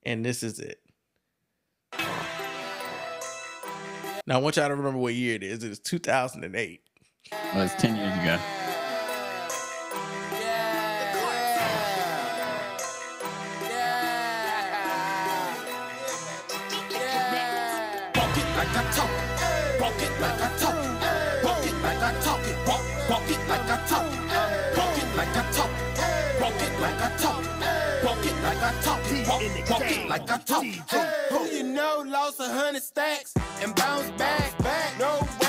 [0.05, 0.81] And this is it.
[4.27, 5.63] Now, I want y'all to remember what year it is.
[5.63, 6.81] It is 2008.
[7.31, 8.37] Well, it's 10 years ago.
[18.75, 19.81] like I talk it.
[19.81, 21.45] Walk it like I talk it.
[21.45, 22.67] Walk it like I talk it.
[22.67, 24.77] Walk, walk it like I talk it.
[24.77, 26.41] Walk it like I talk it.
[26.41, 28.05] Walk it like I talk it.
[28.05, 29.27] Walk it like I talk it.
[29.27, 31.31] Walk, walk it like I talk it.
[31.31, 34.57] Who you know lost a hundred stacks and bounced back?
[34.59, 34.99] back.
[34.99, 35.44] No way.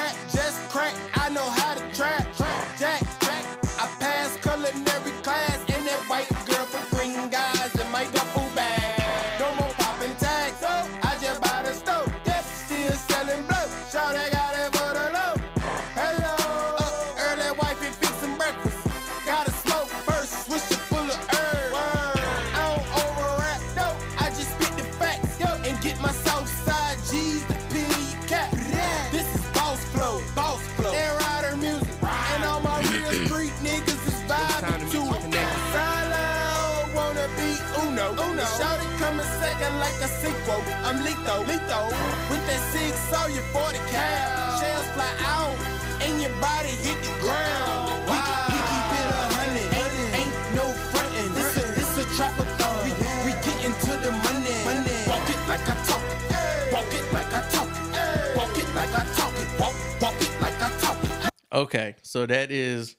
[40.49, 40.75] Like a sequel.
[40.85, 41.87] I'm lethal, lethal.
[42.31, 44.61] With that six, saw you 40 cal.
[44.61, 45.57] Shells fly out,
[46.03, 48.07] and your body hit the ground.
[48.07, 51.35] We, we keep it a hundred, ain't, ain't no frontin'.
[51.35, 52.85] This a, this a trapper thought.
[52.85, 52.91] We,
[53.27, 54.57] we get into the money.
[54.65, 54.99] money.
[55.07, 56.73] Walk it like I talk it.
[56.73, 58.37] Walk it like I talk it.
[58.37, 59.49] Walk it like I talk it.
[59.61, 61.31] Walk, walk it like I talk it.
[61.53, 62.97] Okay, so that is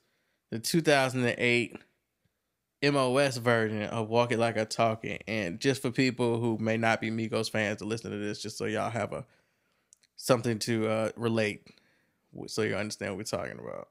[0.52, 1.76] the 2008
[2.84, 5.24] MOS version of Walk It Like I Talk It.
[5.28, 8.58] And just for people who may not be Migos fans to listen to this, just
[8.58, 9.26] so y'all have a
[10.16, 11.62] something to uh, relate,
[12.48, 13.90] so you understand what we're talking about.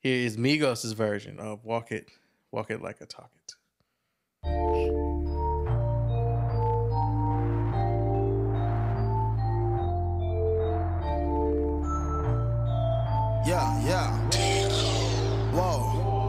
[0.00, 2.08] Here is Migos' version of Walk It,
[2.52, 3.54] Walk It Like I Talk It.
[13.46, 14.28] Yeah, yeah.
[15.52, 15.87] Whoa,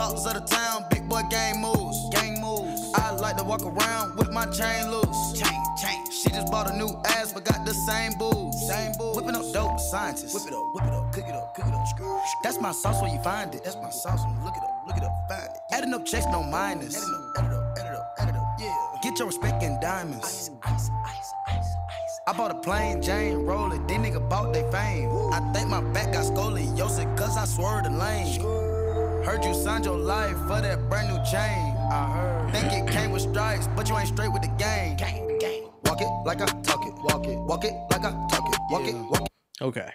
[0.00, 0.06] Woo.
[0.06, 2.08] Talks of the town, big boy gang moves.
[2.10, 2.92] Gang moves.
[2.94, 5.32] I like to walk around with my chain loose.
[5.38, 6.10] Chain, chain.
[6.10, 8.66] She just bought a new ass, but got the same booze.
[8.66, 9.16] Same booze.
[9.16, 10.34] Whipping up dope, scientists.
[10.34, 11.86] Whip it up, whip it up, cook it up, cook it up.
[11.88, 12.20] Screw.
[12.42, 13.64] That's my sauce where you find it.
[13.64, 14.24] That's my sauce.
[14.24, 15.60] When look it up, look it up, find it.
[15.72, 16.96] Adding up checks, no minus.
[16.96, 18.56] Adding up, add it up, add it up, add it up.
[18.58, 18.76] Yeah.
[19.02, 20.24] Get your respect in diamonds.
[20.24, 22.20] Ice, ice, ice, ice, ice.
[22.26, 25.10] I bought a plain Jane rolling, these nigga bought they fame.
[25.32, 28.79] I think my back got scoliosis cause I swerved the lane.
[29.24, 31.76] Heard you signed your life for that brand new chain.
[31.90, 32.52] I heard.
[32.52, 34.96] Think it came with stripes, but you ain't straight with the game.
[34.96, 35.68] Gang, gang.
[35.84, 36.94] Walk it like I talk it.
[37.04, 37.38] Walk it.
[37.38, 38.58] Walk it like I talk it.
[38.70, 38.94] Walk it.
[38.94, 39.64] Walk it.
[39.64, 39.90] Okay.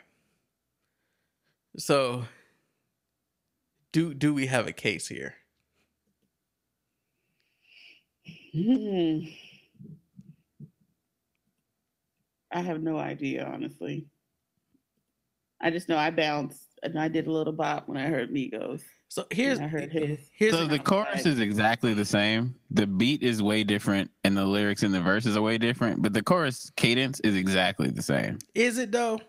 [1.78, 2.26] So
[3.92, 5.36] do do we have a case here?
[8.54, 9.20] Hmm.
[12.52, 14.06] I have no idea, honestly.
[15.60, 18.82] I just know I bounced and I did a little bop when I heard Migos.
[19.08, 20.20] So here's I heard his.
[20.52, 22.56] so the chorus is exactly the same.
[22.72, 26.02] The beat is way different, and the lyrics and the verses are way different.
[26.02, 28.40] But the chorus cadence is exactly the same.
[28.54, 29.20] Is it though?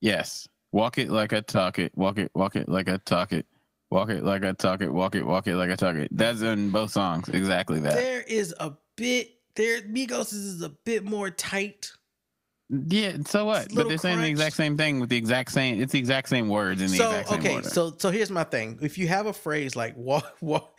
[0.00, 0.48] Yes.
[0.72, 1.92] Walk it like I talk it.
[1.96, 2.30] Walk it.
[2.34, 3.46] Walk it like I talk it.
[3.90, 4.92] Walk it like I talk it.
[4.92, 5.24] Walk it.
[5.24, 6.08] Walk it like I talk it.
[6.10, 7.28] That's in both songs.
[7.28, 7.94] Exactly that.
[7.94, 11.92] There is a bit there Migos is a bit more tight.
[12.70, 13.16] Yeah.
[13.26, 13.68] So what?
[13.74, 15.80] But they're saying the exact same thing with the exact same.
[15.80, 17.68] It's the exact same words in the So exact same okay, order.
[17.68, 18.78] so so here's my thing.
[18.82, 20.78] If you have a phrase like walk walk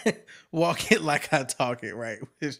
[0.52, 2.18] walk it like I talk it, right?
[2.40, 2.58] Which-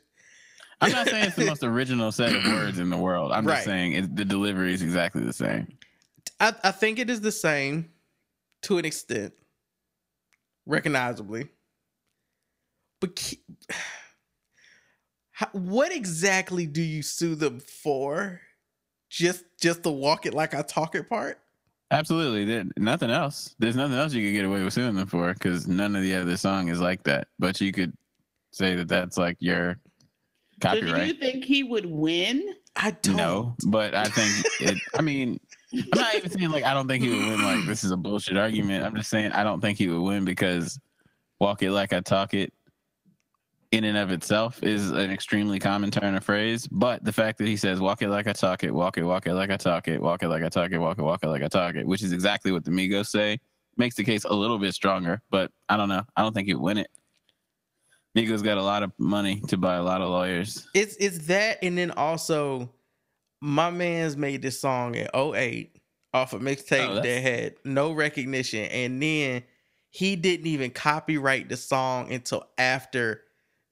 [0.81, 3.31] I'm not saying it's the most original set of words in the world.
[3.31, 3.55] I'm Right.
[3.55, 5.69] just saying it, the delivery is exactly the same.
[6.41, 7.91] I, I think it is the same
[8.63, 9.33] to an extent,
[10.67, 11.51] recognizably.
[13.01, 13.33] But
[15.31, 18.41] how, what exactly do you sue them for?
[19.13, 21.39] Just just the walk it like I talk it part?
[21.91, 22.47] Absolutely.
[22.47, 23.55] There, nothing else.
[23.59, 26.15] There's nothing else you could get away with suing them for because none of the
[26.15, 27.29] other song is like that.
[27.39, 27.93] But you could
[28.53, 29.79] say that that's like your
[30.63, 31.09] So do copyright.
[31.09, 32.55] you think he would win?
[32.75, 33.17] I don't.
[33.17, 34.79] No, but I think it.
[34.99, 35.39] I mean,
[35.75, 37.43] I'm not even saying like I don't think he would win.
[37.43, 38.83] Like this is a bullshit argument.
[38.83, 40.81] I'm just saying I don't think he would win because
[41.39, 42.55] "walk it like I talk it"
[43.73, 46.69] in and of itself is an extremely common turn of phrase.
[46.69, 49.27] But the fact that he says "walk it like I talk it," "walk it, walk
[49.27, 51.29] it like I talk it," "walk it like I talk it," "walk it, walk it
[51.29, 53.41] like I talk it," which is exactly what the Migos say,
[53.77, 55.23] makes the case a little bit stronger.
[55.31, 56.05] But I don't know.
[56.17, 56.91] I don't think he'd win it.
[58.17, 60.69] Migos got a lot of money to buy a lot of lawyers.
[60.75, 62.71] It's it's that and then also
[63.41, 65.77] my man's made this song in 08
[66.13, 69.43] off a mixtape Oh, that had no recognition and then
[69.89, 73.23] he didn't even copyright the song until after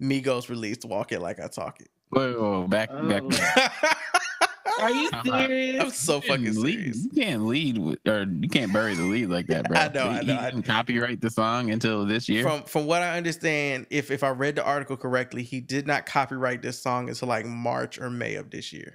[0.00, 3.22] Migos released "Walk It Like I Talk It." Whoa, whoa, back, back.
[3.24, 3.68] Oh.
[4.80, 5.82] Are you serious?
[5.82, 7.04] I'm so fucking You can't lead- serious.
[7.04, 9.76] You can't lead with, or you can't bury the lead like that, bro.
[9.76, 12.42] I know, I He- know, He didn't copyright the song until this year.
[12.42, 16.06] From from what I understand, if if I read the article correctly, he did not
[16.06, 18.94] copyright this song until like March or May of this year.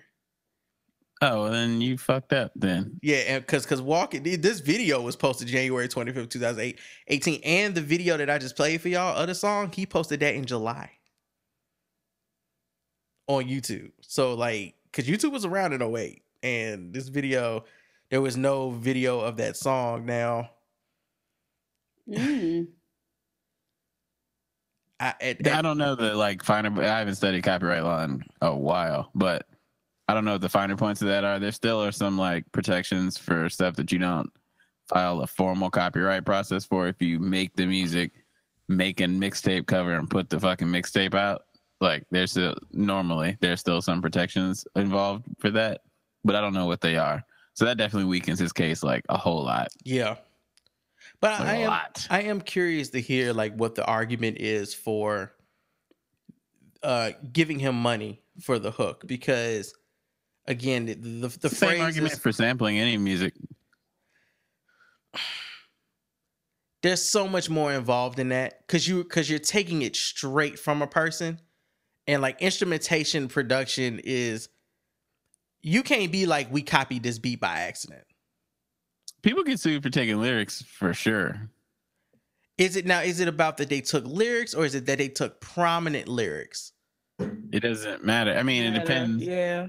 [1.21, 2.51] Oh, then you fucked up.
[2.55, 6.75] Then Yeah, because because walking this video was posted January twenty fifth, two thousand
[7.07, 10.35] eighteen, and the video that I just played for y'all, other song, he posted that
[10.35, 10.91] in July
[13.27, 13.91] on YouTube.
[14.01, 17.65] So like, because YouTube was around in 08, and this video,
[18.09, 20.05] there was no video of that song.
[20.05, 20.51] Now,
[22.09, 22.67] Mm.
[24.99, 26.81] I at, I don't know the like finer.
[26.81, 29.47] I haven't studied copyright law in a while, but
[30.07, 31.39] I don't know what the finer points of that are.
[31.39, 34.31] There still are some like protections for stuff that you don't
[34.87, 36.87] file a formal copyright process for.
[36.87, 38.11] If you make the music,
[38.67, 41.45] make a mixtape cover and put the fucking mixtape out,
[41.81, 45.81] like there's still normally there's still some protections involved for that,
[46.23, 47.23] but I don't know what they are.
[47.53, 49.69] So that definitely weakens his case like a whole lot.
[49.83, 50.15] Yeah.
[51.21, 52.07] But Like I am lot.
[52.09, 55.33] I am curious to hear like what the argument is for
[56.83, 59.73] uh giving him money for the hook because
[60.47, 63.33] again the the, the Same phrase argument is, for sampling any music.
[66.81, 70.81] there's so much more involved in that cuz you cuz you're taking it straight from
[70.81, 71.39] a person
[72.07, 74.49] and like instrumentation production is
[75.61, 78.03] you can't be like we copied this beat by accident.
[79.23, 81.49] People get sued for taking lyrics for sure.
[82.59, 85.07] Is it now is it about that they took lyrics or is it that they
[85.09, 86.73] took prominent lyrics?
[87.51, 88.33] It doesn't matter.
[88.37, 89.23] I mean, it Yeah, depends.
[89.23, 89.67] Yeah.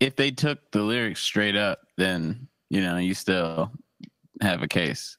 [0.00, 3.70] If they took the lyrics straight up, then you know you still
[4.40, 5.16] have a case.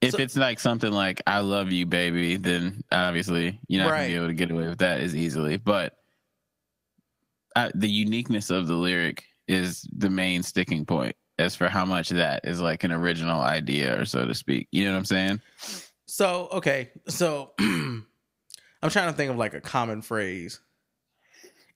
[0.00, 3.98] If So- it's like something like "I love you, baby," then obviously you're not Right.
[3.98, 5.56] gonna be able to get away with that as easily.
[5.58, 5.96] But
[7.54, 11.14] uh, the uniqueness of the lyric is the main sticking point.
[11.38, 14.84] As for how much that is like an original idea, or so to speak, you
[14.84, 15.40] know what I'm saying?
[16.06, 18.06] So okay, so I'm
[18.90, 20.60] trying to think of like a common phrase.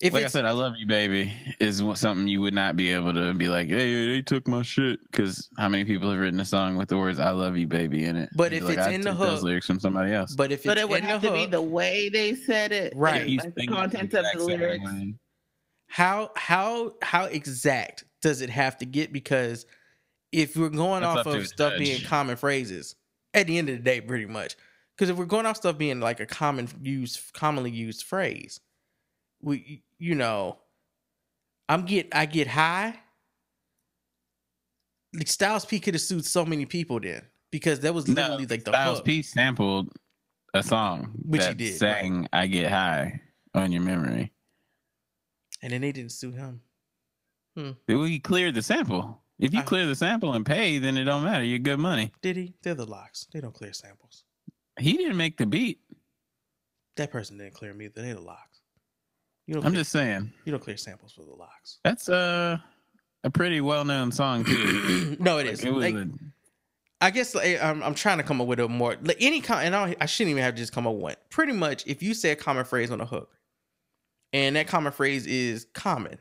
[0.01, 3.15] If like I said, I love you, baby, is something you would not be able
[3.15, 5.01] to be like, hey, they took my shit.
[5.11, 8.05] Because how many people have written a song with the words "I love you, baby"
[8.05, 8.29] in it?
[8.37, 10.35] But if like, it's I in the took those hook- lyrics from somebody else.
[10.35, 12.73] but if it's But it would in have the to be the way they said
[12.73, 12.93] it.
[12.95, 13.27] Right.
[13.27, 14.85] like, the think content of the lyrics.
[14.85, 15.15] way.
[15.87, 19.15] how how how exact does it have to get?
[19.15, 19.65] Because
[20.31, 21.79] if we're going That's off of stuff judge.
[21.79, 22.97] being common phrases,
[23.33, 24.57] at the end of the day, pretty much.
[24.95, 28.61] Because if we're going off stuff being like a common used, commonly used phrase,
[29.41, 30.59] we you know,
[31.69, 32.95] I'm get I get high.
[35.15, 38.65] Like Styles P could have sued so many people then because that was literally like
[38.65, 39.07] the Styles hook.
[39.07, 39.91] P sampled
[40.55, 43.21] a song Which he that did, sang "I Get High"
[43.55, 44.33] on your memory.
[45.63, 46.61] and then they didn't sue him.
[47.57, 47.71] Hmm.
[47.89, 49.23] Well, He cleared the sample.
[49.39, 51.45] If you I- clear the sample and pay, then it don't matter.
[51.45, 52.13] You're good money.
[52.23, 52.55] Did he?
[52.63, 53.27] They're the locks.
[53.33, 54.25] They don't clear samples.
[54.79, 55.81] He didn't make the beat.
[56.97, 57.89] That person didn't clear me.
[57.89, 58.56] They're the locks.
[59.47, 59.65] You don't.
[59.65, 60.33] I'm clear, just saying.
[60.45, 61.79] You don't clear samples for the locks.
[61.85, 62.59] That's uh,
[63.25, 65.17] a pretty well-known song too.
[65.21, 65.65] no, it Like, is.
[65.65, 66.09] It was Like, a,
[67.01, 69.67] I guess like, I'm, I'm trying to come up with a more like any kind,
[69.67, 71.15] and I, I shouldn't even have to just come up with one.
[71.31, 73.31] Pretty much, if you say a common phrase on a hook,
[74.33, 76.19] and that common phrase is common,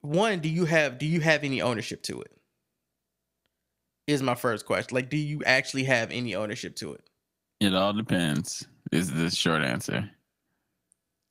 [0.00, 2.32] one, do you have do you have any ownership to it?
[4.08, 4.94] Is my first question.
[4.96, 7.08] Like, do you actually have any ownership to it?
[7.60, 10.10] It all depends, is the short answer.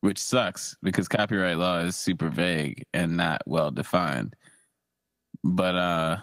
[0.02, 4.36] Which sucks because copyright law is super vague and not well defined.
[5.44, 6.18] But uh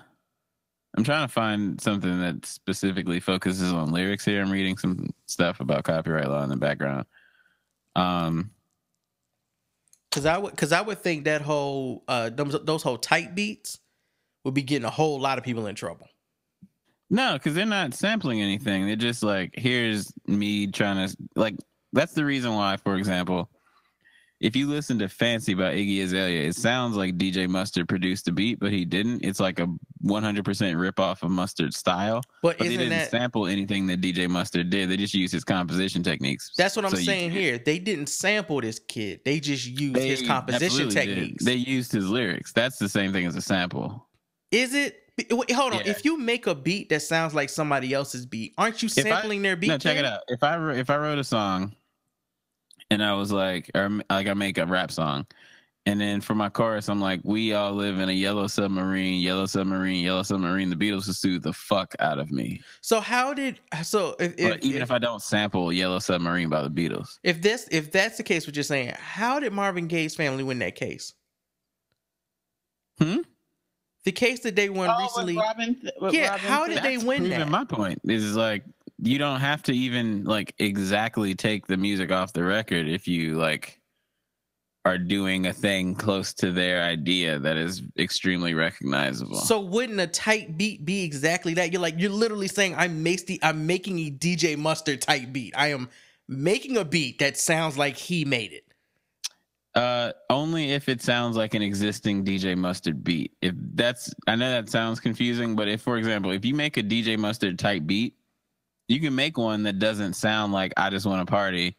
[0.97, 4.43] I'm trying to find something that specifically focuses on lyrics here.
[4.43, 7.07] I'm reading some stuff about copyright law in the background.
[7.95, 8.51] Um
[10.11, 13.79] Because I would because I would think that whole uh those, those whole type beats
[14.45, 16.09] would be getting a whole lot of people in trouble.
[17.11, 18.87] No, because they're not sampling anything.
[18.87, 21.55] They're just like, here's me trying to like.
[21.93, 23.49] That's the reason why, for example,
[24.41, 28.33] if you listen to "Fancy" by Iggy Azalea, it sounds like DJ Mustard produced the
[28.33, 29.25] beat, but he didn't.
[29.25, 29.67] It's like a
[30.05, 32.23] 100% rip off of Mustard's style.
[32.43, 34.89] But But they didn't that sample anything that DJ Mustard did.
[34.91, 36.53] They just used his composition techniques.
[36.57, 37.59] That's what I'm So saying here.
[37.59, 39.21] They didn't sample this kid.
[39.25, 41.15] They just used They his composition absolutely did.
[41.17, 41.45] techniques.
[41.45, 42.53] They used his lyrics.
[42.53, 44.07] That's the same thing as a sample.
[44.53, 45.01] Is it?
[45.33, 45.81] Wait, hold on.
[45.81, 45.91] Yeah.
[45.91, 49.11] If you make a beat that sounds like somebody else's beat, aren't you If I-
[49.11, 49.67] sampling their beat?
[49.67, 50.21] No, check it out.
[50.29, 51.75] If I if I wrote a song,
[52.91, 55.27] and I was like, or m- like I make a rap song,
[55.87, 59.47] And then for my chorus, I'm like, we all live in a yellow submarine, yellow
[59.47, 60.69] submarine, yellow submarine.
[60.71, 62.61] The Beatles will soothe the fuck out of me.
[62.83, 66.71] So how did so if, if even if, I don't sample Yellow Submarine by the
[66.71, 70.45] Beatles, if this if that's the case, what you're saying, how did Marvin Gaye's family
[70.45, 71.15] win that case?
[73.01, 73.19] Hmm.
[74.05, 75.37] The case that they won Oh, recently.
[75.37, 75.81] Robin-
[76.13, 77.49] yeah, Robin how did they win proving that?
[77.49, 78.65] My point is like
[78.99, 83.37] you don't have to even like exactly take the music off the record if you
[83.37, 83.81] like
[84.85, 89.37] are doing a thing close to their idea that is extremely recognizable.
[89.37, 91.73] So wouldn't a type beat be exactly that?
[91.73, 95.55] You're like you're literally saying I'm making I'm making a DJ Mustard type beat.
[95.57, 95.89] I am
[96.27, 98.65] making a beat that sounds like he made it.
[99.75, 103.33] Uh, only if it sounds like an existing DJ Mustard beat.
[103.43, 106.83] If that's, I know that sounds confusing, but if, for example, if you make a
[106.83, 108.15] DJ Mustard type beat,
[108.89, 111.77] you can make one that doesn't sound like "I Just Want to Party"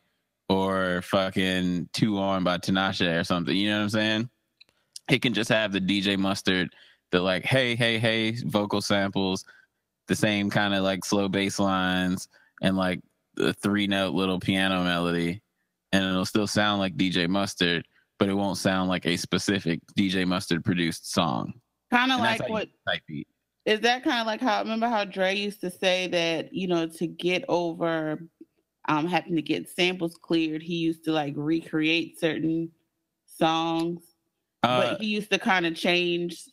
[0.47, 3.55] or fucking two On" by Tinashe or something.
[3.55, 4.29] You know what I'm saying?
[5.09, 6.73] It can just have the DJ Mustard,
[7.11, 9.43] the like, hey, hey, hey, vocal samples,
[10.07, 12.27] the same kind of like slow bass lines,
[12.61, 13.01] and like
[13.35, 15.41] the three note little piano melody
[15.91, 17.87] and it'll still sound like DJ Mustard,
[18.17, 21.53] but it won't sound like a specific DJ Mustard produced song.
[21.91, 23.27] Kind of like what type beat.
[23.65, 26.67] Is that kind of like how I remember how Dre used to say that you
[26.67, 28.19] know to get over
[28.89, 32.71] um having to get samples cleared, he used to like recreate certain
[33.27, 34.15] songs,
[34.63, 36.45] Uh, but he used to kind of change.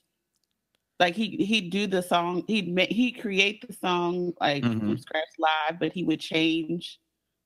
[0.98, 4.98] Like he he'd do the song, he'd he create the song like from Mhm.
[4.98, 6.98] scratch live, but he would change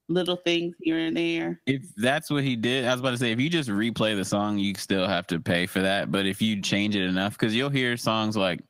[0.09, 1.63] little things here and there.
[1.67, 4.25] if that's what he did, I was about to say, if you just replay the
[4.25, 6.11] song, you still have to pay for that.
[6.11, 8.61] But if you change it enough, because you'll hear songs like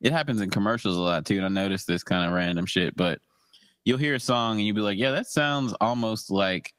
[0.00, 1.36] it happens in commercials a lot too.
[1.36, 3.18] And I noticed this kind of random shit, but
[3.84, 6.72] you'll hear a song and you'll be like, yeah, that sounds almost like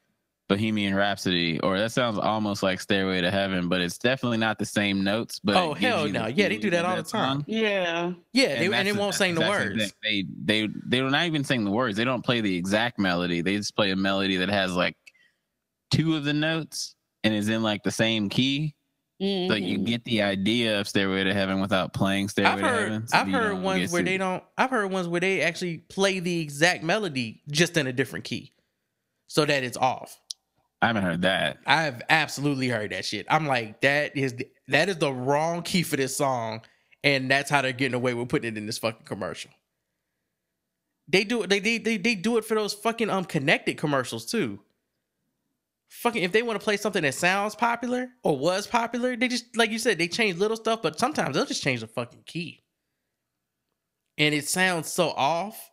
[0.48, 4.64] Bohemian Rhapsody, or that sounds almost like Stairway to Heaven, but it's definitely not the
[4.64, 5.38] same notes.
[5.44, 6.26] But Oh, hell you the no.
[6.26, 7.40] Yeah, they do that all the time.
[7.40, 7.44] song.
[7.46, 9.92] Yeah, Yeah, they, and, that's they won't that's sing the words.
[10.02, 11.98] They they they don't not even sing the words.
[11.98, 13.42] They don't play the exact melody.
[13.42, 14.96] They just play a melody that has like
[15.90, 16.94] two of the notes
[17.24, 18.74] and is in like the same key.
[19.20, 19.84] So you Mhm.
[19.84, 23.08] get the idea of Stairway to Heaven without playing Stairway I've to Heaven.
[23.08, 26.40] so I've heard ones where they don't I've heard ones where they actually play the
[26.40, 28.52] exact melody just in a different key.
[29.26, 30.20] So that it's off.
[30.80, 31.58] I haven't heard that.
[31.66, 33.26] I've absolutely heard that shit.
[33.28, 36.62] I'm like, that is the, that is the wrong key for this song,
[37.02, 39.50] and that's how they're getting away with putting it in this fucking commercial.
[41.08, 41.50] They do it.
[41.50, 44.60] They they they, they do it for those fucking um connected commercials too.
[45.88, 49.56] Fucking if they want to play something that sounds popular or was popular, they just
[49.56, 52.62] like you said they change little stuff, but sometimes they'll just change the fucking key,
[54.18, 55.70] and it sounds so off,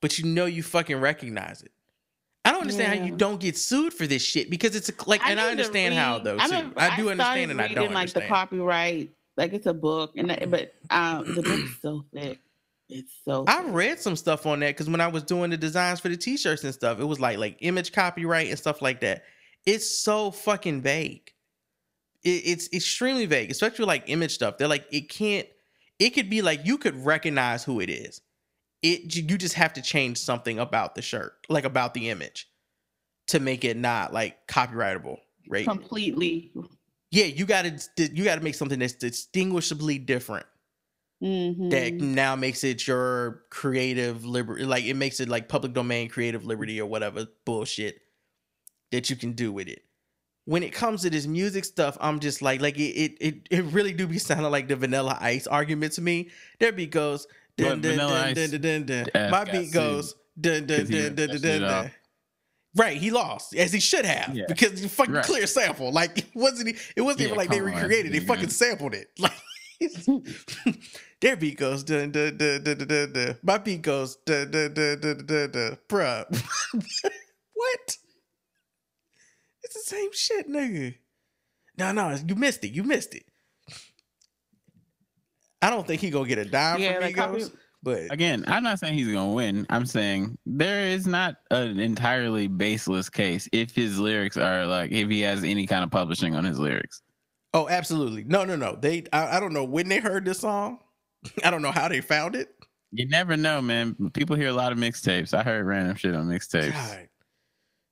[0.00, 1.70] but you know you fucking recognize it.
[2.44, 5.20] I don't understand how you don't get sued for this shit because it's a, like,
[5.26, 7.92] and I need to understand how though I I do started understand and I don't
[7.92, 8.24] like understand.
[8.24, 12.38] the copyright, like it's a book, and that, but um, the book's so thick.
[12.88, 13.44] It's so.
[13.48, 16.16] I read some stuff on that because when I was doing the designs for the
[16.16, 19.24] t-shirts and stuff, it was like like image copyright and stuff like that.
[19.66, 21.32] It's so fucking vague.
[22.24, 24.58] It, it's extremely vague, especially with, like image stuff.
[24.58, 25.46] They're like it can't.
[25.98, 28.20] It could be like you could recognize who it is.
[28.82, 32.48] It you just have to change something about the shirt, like about the image,
[33.28, 35.18] to make it not like copyrightable.
[35.48, 35.64] Right?
[35.66, 36.52] completely.
[37.12, 37.62] Yeah, you got
[37.96, 40.46] to you got to make something that's distinguishably different
[41.22, 41.70] Mhm.
[41.70, 46.44] that now makes it your creative liberty like it makes it like public domain creative
[46.44, 48.02] liberty or whatever bullshit
[48.92, 49.82] that you can do with it
[50.44, 53.64] when it comes to this music stuff i'm just like like it it it, it
[53.66, 56.28] really do be sounding like the vanilla ice argument to me
[56.60, 57.26] their beat goes
[57.56, 59.30] dun, dun, dun, dun, dun, dun, dun.
[59.30, 61.90] my beat goes dun, dun, dun, dun, dun, dun, dun.
[62.78, 64.44] Right, he lost as he should have Yeah.
[64.48, 65.24] because it fucking Right.
[65.24, 65.90] clear sample.
[65.92, 68.12] Like it wasn't e- it wasn't Yeah, even like they come on, recreated.
[68.12, 69.08] They fucking sampled it.
[69.18, 69.32] Like
[71.22, 73.12] their beat goes dun dun dun dun dun dun.
[73.14, 73.38] dun.
[73.42, 75.50] My beat goes dun dun dun dun dun dun.
[75.52, 75.78] dun.
[75.88, 76.24] Bruh,
[77.54, 77.96] what?
[79.76, 80.94] It's the same shit, nigga.
[81.78, 82.72] No, no, you missed it.
[82.72, 83.24] You missed it.
[85.62, 88.44] I don't think he gonna get a dime Yeah, from like Migos, copy- but Again,
[88.46, 89.66] I'm not saying he's gonna win.
[89.70, 95.08] I'm saying there is not an entirely baseless case if his lyrics are like if
[95.08, 97.02] he has any kind of publishing on his lyrics.
[97.54, 98.24] Oh, absolutely.
[98.24, 98.76] No, no, no.
[98.76, 100.78] They I, I don't know when they heard this song.
[101.44, 102.48] I don't know how they found it.
[102.92, 103.94] You never know, man.
[104.14, 105.34] People hear a lot of mixtapes.
[105.34, 107.06] I heard random shit on mixtapes.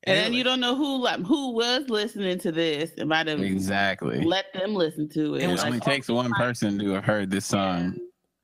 [0.07, 0.13] God.
[0.13, 2.91] and then you don't know who like who was listening to this.
[2.97, 4.21] It might have Exactly.
[4.23, 5.43] let them listen to it.
[5.43, 7.97] It Like, only takes one oh person to have heard this song.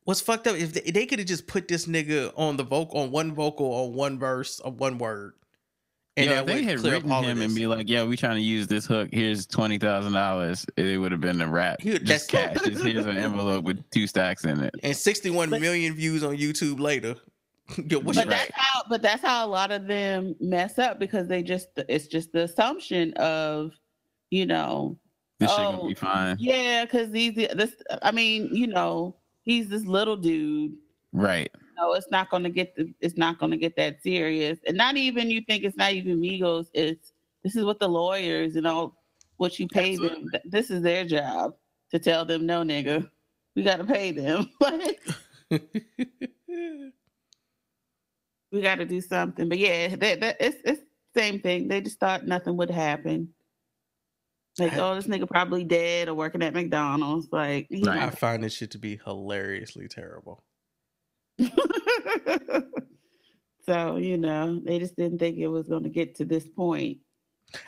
[0.04, 3.00] What's fucked up if they, they could have just put this nigga on the vocal
[3.00, 5.34] on one vocal on one verse of one word,
[6.16, 8.16] And Yo, that if they had clear up written him and be like, "Yeah, we
[8.16, 9.10] trying to use this hook.
[9.12, 11.80] Here's twenty thousand dollars." It would have been a rap.
[11.82, 12.56] He would- Just cash.
[12.64, 14.74] Just here's an envelope with two stacks in it.
[14.82, 17.14] and 61 million views on YouTube later.
[18.02, 21.28] What's But your that's how but that's how a lot of them mess up because
[21.28, 23.72] they just it's just the assumption of,
[24.30, 24.98] you know,
[25.38, 26.36] This Oh, gonna be fine.
[26.40, 30.72] yeah, because these this I mean, you know, he's this little dude.
[31.12, 31.50] Right.
[31.76, 34.58] No, it's not gonna get the it's not gonna get that serious.
[34.66, 37.12] And not even you think it's not even Migos, it's
[37.42, 38.96] this is what the lawyers and all
[39.36, 40.30] what you pay them.
[40.44, 41.54] This is their job
[41.90, 43.08] to tell them no nigga.
[43.56, 44.50] We gotta pay them.
[44.60, 45.00] Like
[48.52, 49.48] we gotta do something.
[49.48, 50.82] But yeah, that, that it's it's
[51.16, 51.68] same thing.
[51.68, 53.30] They just thought nothing would happen.
[54.58, 57.28] Like, oh, this nigga probably dead or working at McDonald's.
[57.32, 60.42] Like, I find this shit to be hilariously terrible.
[63.66, 66.98] so you know, they just didn't think it was going to get to this point.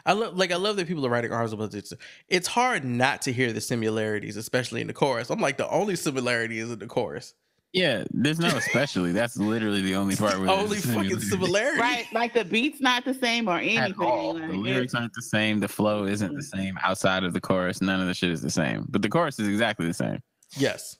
[0.04, 1.92] I love like I love that people are writing articles about this.
[2.28, 5.30] It's hard not to hear the similarities, especially in the chorus.
[5.30, 7.34] I'm like the only similarity is in the chorus.
[7.72, 9.12] Yeah, there's no especially.
[9.20, 11.80] That's literally the only part where Only fucking similarity.
[11.80, 12.06] Right?
[12.12, 13.94] Like the beat's not the same or anything.
[13.98, 14.34] all.
[14.34, 15.58] Like, The lyrics aren't the same.
[15.58, 17.80] The flow isn't the same outside of the chorus.
[17.80, 18.84] None of the shit is the same.
[18.90, 20.18] But the chorus is exactly the same.
[20.56, 20.96] Yes.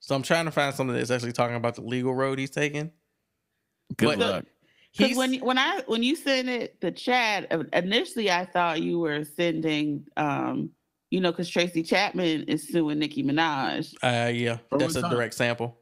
[0.00, 2.90] So I'm trying to find something that's actually talking about the legal road he's taking.
[3.96, 4.44] Good But- luck.
[4.96, 8.98] Because when when I when you sent it the chat uh, initially, I thought you
[8.98, 10.70] were sending, um,
[11.10, 13.94] you know, because Tracy Chapman is suing Nicki Minaj.
[14.02, 15.10] Uh yeah, that's a song?
[15.10, 15.76] direct sample.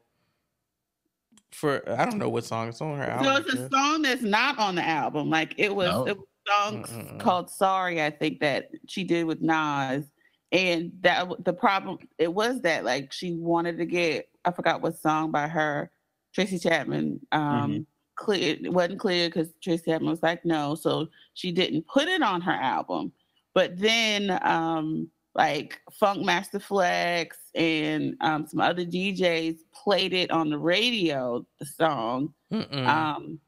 [1.51, 3.25] For I don't know what song it's on her album.
[3.25, 5.29] So it's a song that's not on the album.
[5.29, 6.07] Like it was, No.
[6.07, 10.05] it was a song called "Sorry," I think that she did with Nas,
[10.51, 14.97] and that the problem it was that like she wanted to get I forgot what
[14.97, 15.91] song by her,
[16.33, 17.19] Tracy Chapman.
[17.31, 22.07] Um, clear it wasn't clear because Tracy Chapman was like no, so she didn't put
[22.07, 23.11] it on her album.
[23.55, 30.57] But then um, like Funkmaster Flex and um, some other DJs played it on the
[30.57, 31.45] radio.
[31.59, 32.33] The song.
[32.51, 32.87] Mm-mm.
[32.87, 33.39] Um,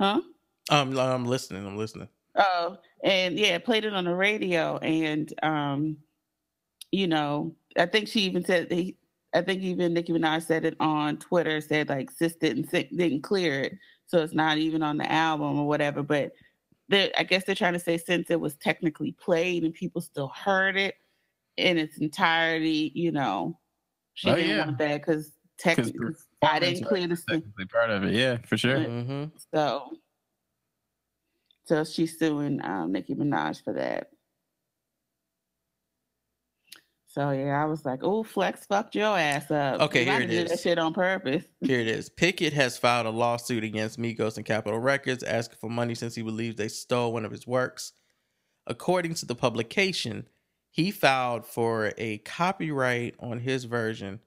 [0.00, 0.20] huh?
[0.70, 1.66] Um, I'm listening.
[1.66, 2.08] I'm listening.
[2.36, 5.96] Oh, and yeah, played it on the radio, and um,
[6.92, 8.96] you know, I think she even said he,
[9.34, 11.60] I think even Nicki Minaj said it on Twitter.
[11.60, 13.72] Said like sis didn't didn't clear it,
[14.06, 16.02] so it's not even on the album or whatever.
[16.02, 16.32] But
[16.88, 20.28] they I guess they're trying to say since it was technically played and people still
[20.28, 20.94] heard it
[21.56, 23.58] in its entirety, you know,
[24.14, 24.64] she Oh, didn't yeah.
[24.66, 28.14] want that because technically I didn't clear the Technically part of it.
[28.14, 28.78] Yeah, for sure.
[28.78, 29.24] Mm-hmm.
[29.52, 29.90] so,
[31.64, 34.10] so she's suing um, Nicki Minaj for that.
[37.10, 40.26] So yeah, I was like, "Oh, Flex fucked your ass up." Okay, here might it
[40.26, 40.60] did That is.
[40.60, 41.44] shit on purpose.
[41.60, 42.10] Here it is.
[42.10, 46.22] Pickett has filed a lawsuit against Migos and Capitol Records, asking for money since he
[46.22, 47.92] believes they stole one of his works.
[48.66, 50.28] According to the publication,
[50.70, 54.20] he filed for a copyright on his version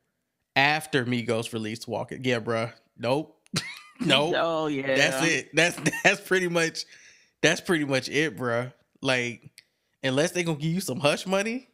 [0.56, 2.74] after Migos released "Walk It." Yeah, bruh.
[2.98, 3.38] Nope.
[4.02, 4.34] nope.
[4.38, 4.96] Oh yeah.
[4.96, 5.50] That's it.
[5.56, 6.86] That's that's pretty much
[7.44, 8.74] that's pretty much it, bruh.
[9.04, 9.64] Like,
[10.04, 11.68] unless they gonna give you some hush money,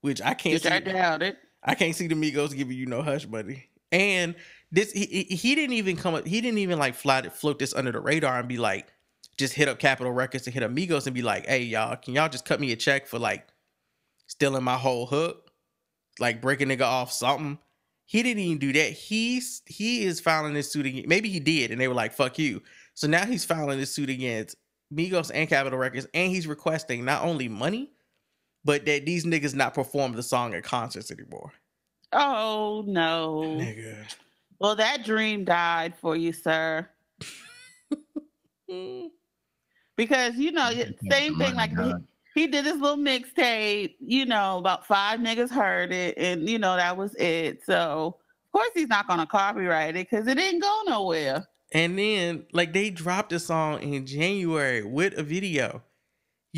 [0.00, 0.68] which I can't Which see.
[0.68, 1.38] I doubt it.
[1.62, 3.68] I can't see the Migos giving you no hush money.
[3.90, 4.34] And
[4.70, 6.26] this he, he didn't even come up.
[6.26, 8.92] He didn't even like fly float this under the radar and be like,
[9.38, 12.28] just hit up Capitol Records and hit Amigos and be like, hey y'all, can y'all
[12.28, 13.48] just cut me a check for like
[14.26, 15.50] stealing my whole hook,
[16.20, 17.58] like breaking nigga off something.
[18.04, 18.92] He didn't even do that.
[18.92, 21.08] He's he is filing this suit against.
[21.08, 22.62] Maybe he did, and they were like, "Fuck you."
[22.94, 24.56] So now he's filing this suit against
[24.92, 27.90] Migos and Capitol Records, and he's requesting not only money,
[28.68, 31.50] but that these niggas not perform the song at concerts anymore.
[32.12, 33.40] Oh no.
[33.56, 34.14] Nigga.
[34.60, 36.86] Well, that dream died for you, sir.
[39.96, 40.70] because you know,
[41.10, 41.54] same thing.
[41.54, 41.94] Like he,
[42.34, 43.94] he did his little mixtape.
[44.00, 47.64] You know, about five niggas heard it, and you know that was it.
[47.64, 51.46] So of course he's not gonna copyright it because it didn't go nowhere.
[51.72, 55.82] And then like they dropped a song in January with a video.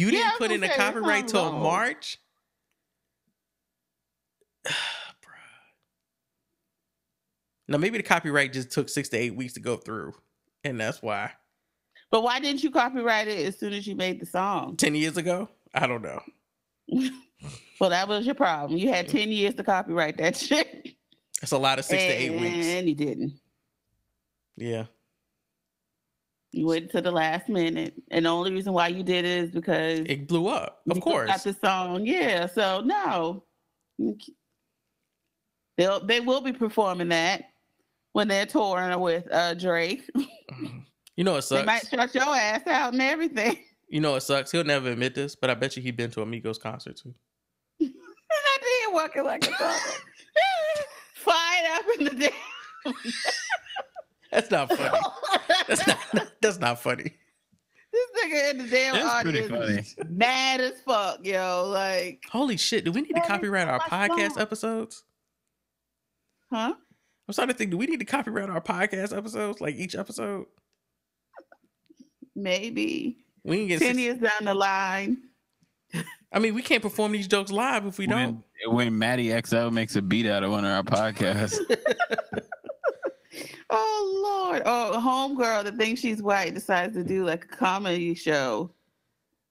[0.01, 1.59] You didn't was put in a copyright till low.
[1.59, 2.19] March.
[7.69, 10.15] Now maybe the copyright just took six to eight weeks to go through,
[10.65, 11.31] and that's why.
[12.11, 14.77] But why didn't you copyright it as soon as you made the song?
[14.77, 16.21] Ten years ago, I don't know.
[17.81, 18.79] Well, that was your problem.
[18.79, 20.95] You had ten years to copyright that shit,
[21.41, 22.67] It's a lot of six to eight weeks.
[22.67, 23.41] and you didn't.
[24.57, 24.87] Yeah.
[26.53, 29.51] You waited to the last minute, and the only reason why you did it is
[29.53, 30.81] because it blew up.
[30.91, 31.29] Of course.
[31.29, 32.05] got the song.
[32.05, 33.45] Yeah, so no,
[35.77, 37.45] they'll they will be performing that
[38.13, 40.09] when they're touring with uh Drake.
[41.17, 41.67] You know what They sucks?
[41.67, 43.59] might shut your ass out and everything.
[43.89, 44.51] You know what sucks?
[44.53, 44.93] They might shut your ass out and everything.
[44.93, 44.93] You know what sucks?
[44.93, 47.13] He'll never admit this, but I bet you he been to a Migos concert too.
[47.83, 49.81] I did walking like a dog.
[51.15, 52.11] Flying up in the
[52.85, 52.95] damn.
[54.31, 54.99] That's not funny.
[55.69, 55.99] That's not.
[56.41, 57.15] That's not funny.
[57.93, 61.69] This nigga in the damn That's audience, mad as fuck, yo.
[61.73, 62.85] Like, Holy shit!
[62.85, 65.03] Do we need to copyright our podcast episodes?
[66.53, 66.75] Huh?
[67.29, 67.73] I'm starting to think.
[67.73, 70.47] Do we need to copyright our podcast episodes, like each episode?
[72.37, 73.79] maybe We can get.
[73.81, 75.19] ten Six, years down the line.
[76.33, 78.45] I mean, we can't perform these jokes live if we don't.
[78.67, 81.59] When, when Matt OX makes a beat out of one of our podcasts.
[83.71, 84.63] Oh Lord!
[84.65, 88.71] Oh, a homegirl that thinks she's white decides to do like a comedy show,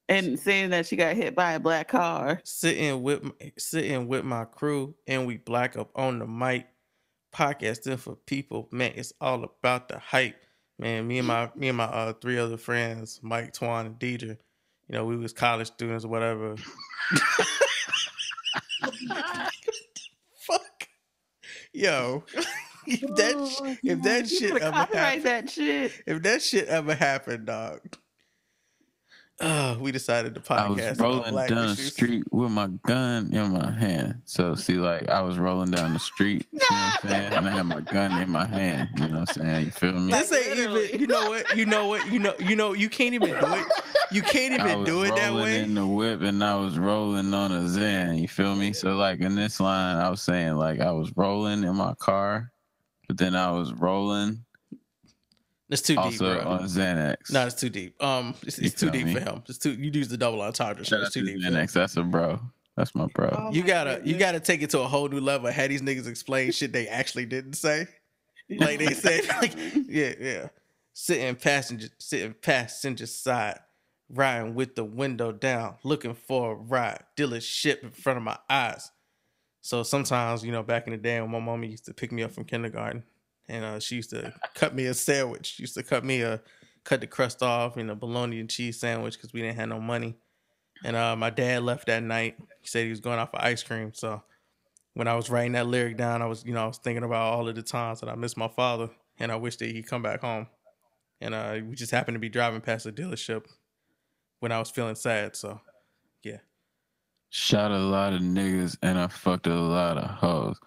[0.10, 2.42] and saying that she got hit by a black car.
[2.44, 6.68] Sitting with my, sitting with my crew, and we black up on the mic,
[7.34, 8.68] podcasting for people.
[8.72, 10.36] Man, it's all about the hype.
[10.78, 14.38] Man, me and my me and my uh, three other friends, Mike, Twan, and Deirdre.
[14.88, 16.56] You know, we was college students or whatever.
[20.40, 20.88] Fuck.
[21.74, 22.24] Yo,
[22.90, 26.04] if that if that shit better ever happened, that shit.
[26.06, 27.80] if that shit ever happened, dog.
[29.42, 30.60] Uh, we decided to podcast.
[30.60, 30.90] I podcast.
[30.90, 34.22] was rolling black down the street with my gun in my hand.
[34.26, 37.34] So see, like I was rolling down the street, you know what I'm saying?
[37.34, 38.90] And I had my gun in my hand.
[38.98, 39.66] You know what I'm saying?
[39.66, 40.12] You feel me?
[40.12, 41.00] This ain't even.
[41.00, 41.56] You know what?
[41.58, 42.12] You know what?
[42.12, 42.34] You know.
[42.40, 42.74] You know.
[42.74, 43.66] You can't even do it.
[44.12, 45.60] You can't even do it that rolling way.
[45.62, 48.18] in the whip and I was rolling on a Zen.
[48.18, 48.74] You feel me?
[48.74, 52.52] So like in this line, I was saying like I was rolling in my car,
[53.10, 54.46] but then I was rolling.
[55.68, 56.52] It's too deep, also bro.
[56.52, 57.32] on Xanax.
[57.32, 58.02] No, it's too deep.
[58.02, 59.16] Um, it's, it's too deep me?
[59.16, 59.44] for him.
[59.50, 59.72] It's too.
[59.72, 60.86] You use the double entendre.
[60.86, 61.44] So Shout it's too to deep.
[61.44, 61.74] Xanax.
[61.74, 62.40] That's a bro.
[62.78, 63.30] That's my bro.
[63.36, 64.02] Oh You gotta.
[64.06, 65.52] You gotta take it to a whole new level.
[65.52, 67.88] Had these niggas explain shit they actually didn't say.
[68.48, 69.22] Like they said.
[69.42, 69.56] Like
[69.88, 70.48] yeah, yeah.
[70.94, 73.60] Sitting passenger, sitting passenger side,
[74.10, 77.04] riding with the window down, looking for a ride.
[77.18, 78.92] Dealership in front of my eyes.
[79.62, 82.24] So sometimes, you know, back in the day when my mom used to pick me
[82.24, 83.04] up from kindergarten,
[83.48, 85.56] and uh, she used to cut me a sandwich.
[85.56, 86.42] She used to cut me a
[86.84, 89.80] cut the crust off in a bologna and cheese sandwich because we didn't have no
[89.80, 90.16] money.
[90.84, 92.36] And uh, my dad left that night.
[92.62, 93.94] He said he was going out for ice cream.
[93.94, 94.24] So
[94.94, 97.34] when I was writing that lyric down, I was, you know, I was thinking about
[97.34, 98.90] all of the times that I missed my father,
[99.20, 100.48] and I wish that he'd come back home.
[101.22, 103.46] And uh, we just happened to be driving past the dealership
[104.40, 105.36] when I was feeling sad.
[105.36, 105.60] So.
[107.30, 110.60] Shot a lot of niggas and I fucked a lot of hoes.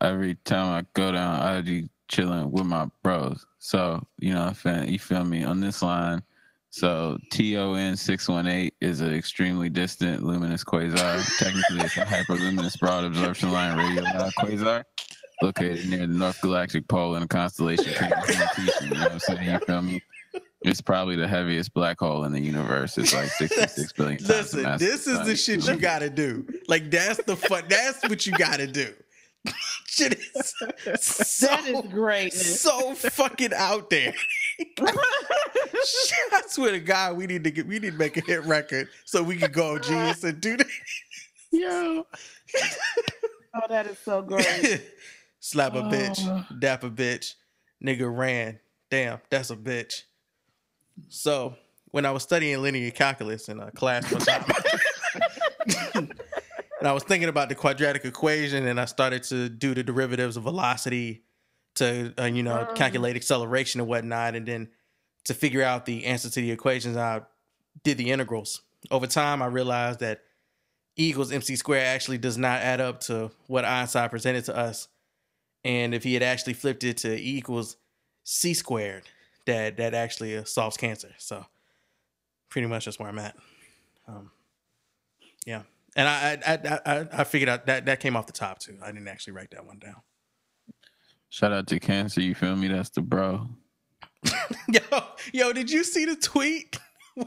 [0.00, 3.46] Every time I go down IG chilling with my bros.
[3.58, 4.52] So, you know,
[4.86, 6.22] you feel me on this line.
[6.70, 11.38] So TON six one eight is an extremely distant luminous quasar.
[11.38, 14.04] Technically it's a hyperluminous broad absorption line radio
[14.38, 14.84] quasar
[15.42, 17.92] located near the North Galactic Pole in the constellation.
[17.92, 19.50] You know what I'm saying?
[19.50, 20.02] You feel me?
[20.62, 22.98] It's probably the heaviest black hole in the universe.
[22.98, 26.46] It's like 66 billion times Listen, mass this is the the shit you gotta do.
[26.68, 27.64] Like that's the fun.
[27.68, 28.92] That's what you gotta do.
[29.86, 30.54] shit is
[30.84, 32.34] so, That is great.
[32.34, 34.12] so fucking out there.
[34.58, 38.44] Shit, I swear to God, we need to get we need to make a hit
[38.44, 40.66] record so we can go on Genius and do that.
[41.52, 42.06] Yo.
[43.54, 44.82] Oh, that is so great.
[45.40, 45.82] Slap a Oh.
[45.84, 47.34] bitch, dap a bitch,
[47.84, 48.60] nigga ran.
[48.90, 50.02] Damn, that's a bitch.
[51.08, 51.54] So
[51.90, 54.44] when I was studying linear calculus in a class one time,
[55.94, 60.36] and I was thinking about the quadratic equation, and I started to do the derivatives
[60.36, 61.24] of velocity
[61.76, 64.68] to uh, you know calculate acceleration and whatnot, and then
[65.24, 67.22] to figure out the answer to the equations, I
[67.84, 68.62] did the integrals.
[68.90, 70.22] Over time, I realized that
[70.98, 74.88] E equals mc squared actually does not add up to what Einstein presented to us.
[75.64, 77.76] And if he had actually flipped it to E equals
[78.24, 79.04] c squared,
[79.46, 81.12] that that actually uh, solves cancer.
[81.18, 81.44] So
[82.48, 83.36] pretty much that's where I'm at.
[84.08, 84.30] Um,
[85.46, 85.62] yeah,
[85.96, 88.76] and I I, I I I figured out that that came off the top too.
[88.82, 89.96] I didn't actually write that one down.
[91.28, 92.66] Shout out to Cancer, you feel me?
[92.66, 93.46] That's the bro.
[94.68, 94.80] Yo,
[95.32, 96.78] yo, did you see the tweet?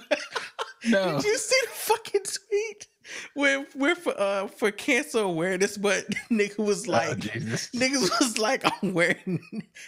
[0.86, 1.16] No.
[1.16, 2.88] Did you see the fucking tweet?
[3.34, 8.94] Where we're for uh for cancer awareness, but nigga was like niggas was like, I'm
[8.94, 9.42] wearing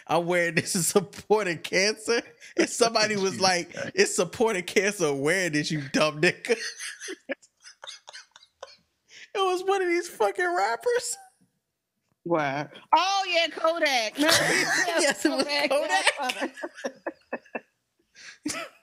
[0.07, 2.21] I'm wearing this is supporting cancer.
[2.57, 6.51] And somebody was like, it's supporting cancer awareness, you dumb nigga.
[7.29, 7.37] it
[9.35, 11.17] was one of these fucking rappers.
[12.25, 12.67] Wow.
[12.93, 14.17] Oh yeah, Kodak.
[14.17, 16.53] No, yes, it was Kodak.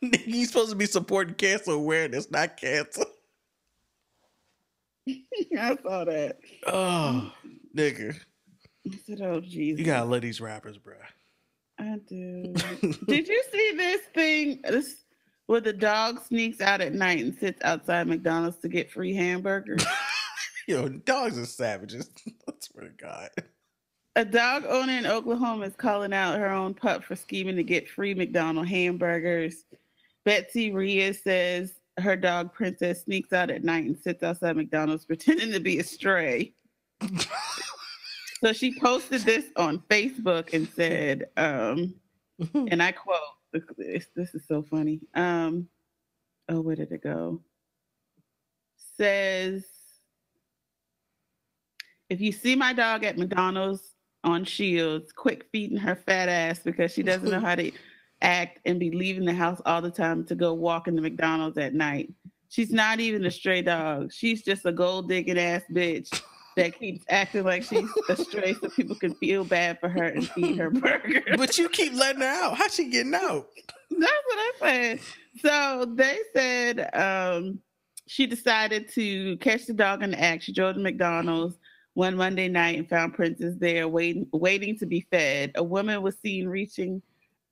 [0.02, 3.04] Nigga, you supposed to be supporting cancer awareness, not cancer.
[5.58, 6.38] I saw that.
[6.66, 7.58] Oh, mm.
[7.76, 8.18] nigga.
[8.90, 9.80] I said, oh Jesus.
[9.80, 10.96] You gotta love these rappers, bruh.
[11.78, 12.52] I do.
[13.06, 14.60] Did you see this thing?
[14.62, 15.04] This
[15.46, 19.84] where the dog sneaks out at night and sits outside McDonald's to get free hamburgers.
[20.68, 22.08] Yo, dogs are savages.
[22.48, 23.30] I swear to God.
[24.14, 27.88] A dog owner in Oklahoma is calling out her own pup for scheming to get
[27.88, 29.64] free McDonald hamburgers.
[30.24, 35.52] Betsy Reyes says her dog Princess sneaks out at night and sits outside McDonald's pretending
[35.52, 36.52] to be a stray.
[38.42, 41.94] so she posted this on Facebook and said, um,
[42.54, 43.18] and I quote,
[43.76, 45.00] this, this is so funny.
[45.14, 45.68] Um,
[46.48, 47.40] oh, where did it go?
[48.96, 49.64] Says,
[52.08, 56.92] if you see my dog at McDonald's on Shields, quick feeding her fat ass because
[56.92, 57.72] she doesn't know how to
[58.22, 61.58] act and be leaving the house all the time to go walk in the McDonald's
[61.58, 62.12] at night.
[62.48, 64.12] She's not even a stray dog.
[64.12, 66.22] She's just a gold digging ass bitch
[66.56, 70.28] that keeps acting like she's a stray so people can feel bad for her and
[70.30, 71.22] feed her burger.
[71.36, 72.56] But you keep letting her out.
[72.56, 73.48] How's she getting out?
[73.90, 75.00] That's what I said.
[75.40, 77.58] So they said um,
[78.06, 80.44] she decided to catch the dog in the act.
[80.44, 81.58] She drove to McDonald's
[81.94, 85.52] one Monday night and found Princess there waiting waiting to be fed.
[85.54, 87.02] A woman was seen reaching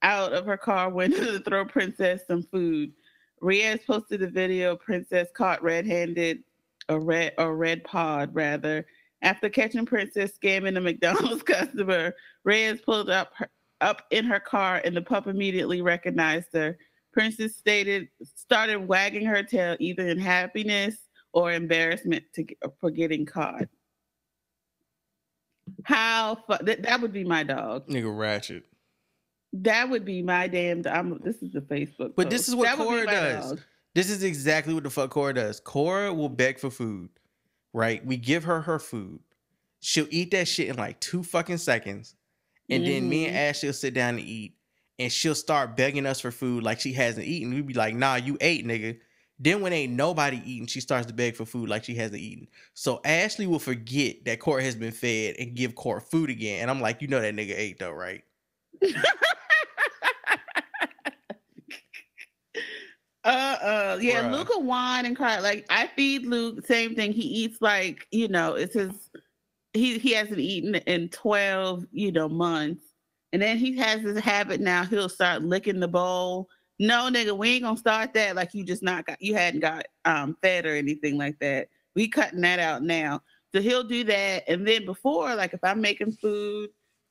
[0.03, 2.92] out of her car window to throw Princess some food.
[3.40, 6.42] Reyes posted a video Princess caught red-handed,
[6.88, 8.86] or red or red pod rather.
[9.22, 13.48] After catching Princess scamming a McDonald's customer, Reyes pulled up her,
[13.80, 16.76] up in her car and the pup immediately recognized her.
[17.12, 20.96] Princess stated started wagging her tail either in happiness
[21.32, 22.44] or embarrassment to,
[22.80, 23.68] for getting caught.
[25.84, 27.86] How fu- that, that would be my dog.
[27.88, 28.64] Nigga ratchet.
[29.53, 30.82] That would be my damn.
[30.86, 32.14] I'm, this is the Facebook.
[32.16, 32.30] But post.
[32.30, 33.51] this is what That Cora does.
[33.51, 33.61] dog.
[33.94, 35.59] This is exactly what the fuck Cora does.
[35.61, 37.11] Cora will beg for food,
[37.72, 38.05] right?
[38.07, 39.20] We give her her food.
[39.80, 42.14] She'll eat that shit in like two fucking seconds.
[42.68, 43.38] And then me and Mhm.
[43.48, 44.55] Ashley will sit down and eat.
[45.01, 47.53] And she'll start begging us for food like she hasn't eaten.
[47.53, 48.98] We'd be like, nah, you ate, nigga.
[49.40, 52.46] Then when ain't nobody eating, she starts to beg for food like she hasn't eaten.
[52.74, 56.61] So Ashley will forget that Cora has been fed and give Cora food again.
[56.61, 58.22] And I'm like, you know that nigga ate though, right?
[63.25, 64.33] Uh uh yeah, Bruh.
[64.33, 65.41] Luke will whine and cry.
[65.41, 67.12] Like I feed Luke, same thing.
[67.12, 69.11] He eats like, you know, it's his
[69.75, 72.83] he he hasn't eaten in 12, you know, months.
[73.33, 76.49] And then he has this habit now, he'll start licking the bowl.
[76.79, 79.87] No, nigga, we ain't gonna start that like you just not got you hadn't got
[80.07, 81.68] um fed or anything like that.
[81.95, 83.21] We cutting that out now.
[83.55, 84.45] So he'll do that.
[84.49, 86.71] And then before, like if I'm making food,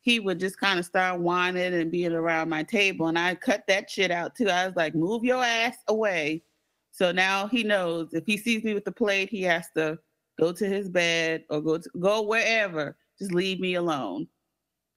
[0.09, 3.07] he would just kind of start whining and being around my table.
[3.07, 4.49] And I cut that shit out too.
[4.49, 6.41] I was like, move your ass away.
[6.91, 9.99] So now he knows if he sees me with the plate, he has to
[10.39, 12.97] go to his bed or go to, go wherever.
[13.19, 14.27] Just leave me alone.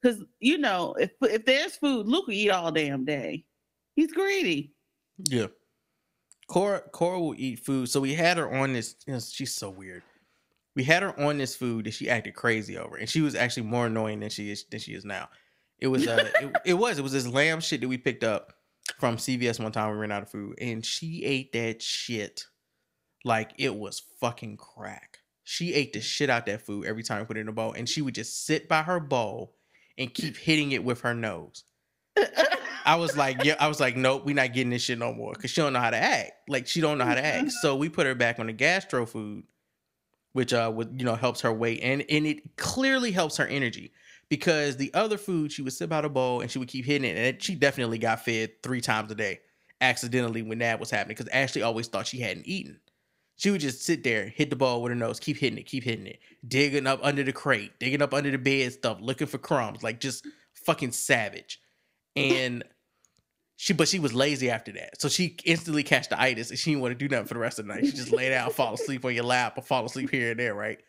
[0.02, 3.44] Cause you know, if if there's food, Luke will eat all damn day.
[3.94, 4.72] He's greedy.
[5.28, 5.48] Yeah.
[6.48, 7.90] Cora Cora will eat food.
[7.90, 8.96] So we had her on this.
[9.06, 10.02] You know, she's so weird.
[10.74, 13.64] We had her on this food that she acted crazy over, and she was actually
[13.64, 15.28] more annoying than she is than she is now.
[15.78, 18.54] It was uh, it, it was it was this lamb shit that we picked up
[18.98, 19.90] from CVS one time.
[19.90, 22.46] We ran out of food, and she ate that shit
[23.24, 25.18] like it was fucking crack.
[25.44, 27.72] She ate the shit out that food every time we put it in a bowl,
[27.72, 29.54] and she would just sit by her bowl
[29.98, 31.64] and keep hitting it with her nose.
[32.84, 35.32] I was like, yeah, I was like, nope, we not getting this shit no more
[35.32, 36.32] because she don't know how to act.
[36.48, 37.52] Like she don't know how to act.
[37.62, 39.44] So we put her back on the gastro food,
[40.32, 43.92] which uh would you know helps her weight and and it clearly helps her energy
[44.28, 47.08] because the other food she would sit by the bowl and she would keep hitting
[47.08, 49.40] it and she definitely got fed three times a day
[49.82, 52.80] accidentally when that was happening because Ashley always thought she hadn't eaten.
[53.36, 55.82] She would just sit there, hit the ball with her nose, keep hitting it, keep
[55.82, 59.38] hitting it, digging up under the crate, digging up under the bed stuff, looking for
[59.38, 61.60] crumbs, like just fucking savage.
[62.14, 62.62] And
[63.62, 66.72] she, but she was lazy after that, so she instantly catch the itis, and she
[66.72, 67.86] didn't want to do nothing for the rest of the night.
[67.86, 70.52] She just lay down, fall asleep on your lap, or fall asleep here and there,
[70.52, 70.80] right?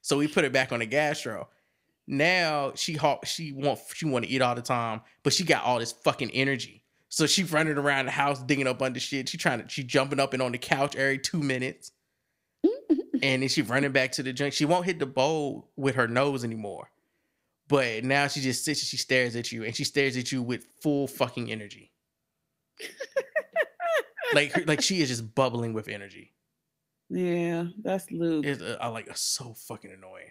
[0.00, 1.50] So we put her back on the gastro.
[2.06, 5.64] Now she ha- she want she want to eat all the time, but she got
[5.64, 6.82] all this fucking energy.
[7.10, 9.28] So she running around the house digging up under shit.
[9.28, 11.92] She trying to she jumping up and on the couch every two minutes.
[13.22, 14.54] and then she running back to the drink.
[14.54, 16.88] She won't hit the bowl with her nose anymore.
[17.68, 20.42] But now she just sits and she stares at you and she stares at you
[20.42, 21.91] with full fucking energy.
[24.34, 26.32] like her, like she is just bubbling with energy.
[27.08, 28.46] Yeah, that's Luke.
[28.46, 30.30] It's, uh, I like it's so fucking annoying.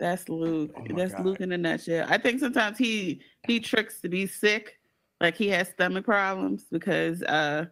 [0.00, 0.72] That's Luke.
[0.76, 1.24] Oh That's God.
[1.24, 2.06] Luke in a nutshell.
[2.08, 4.78] I think sometimes he he tricks to be sick,
[5.20, 7.66] like he has stomach problems because uh,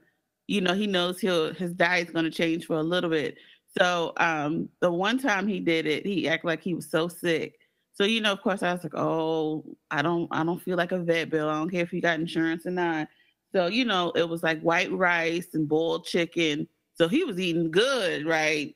[0.46, 3.36] you know, he knows he'll his diet's gonna change for a little bit.
[3.76, 7.58] So um the one time he did it, he acted like he was so sick.
[7.94, 10.92] So you know, of course, I was like, oh, I don't, I don't feel like
[10.92, 11.48] a vet bill.
[11.48, 13.08] I don't care if you got insurance or not.
[13.52, 16.68] So you know, it was like white rice and boiled chicken.
[16.94, 18.74] So he was eating good, right?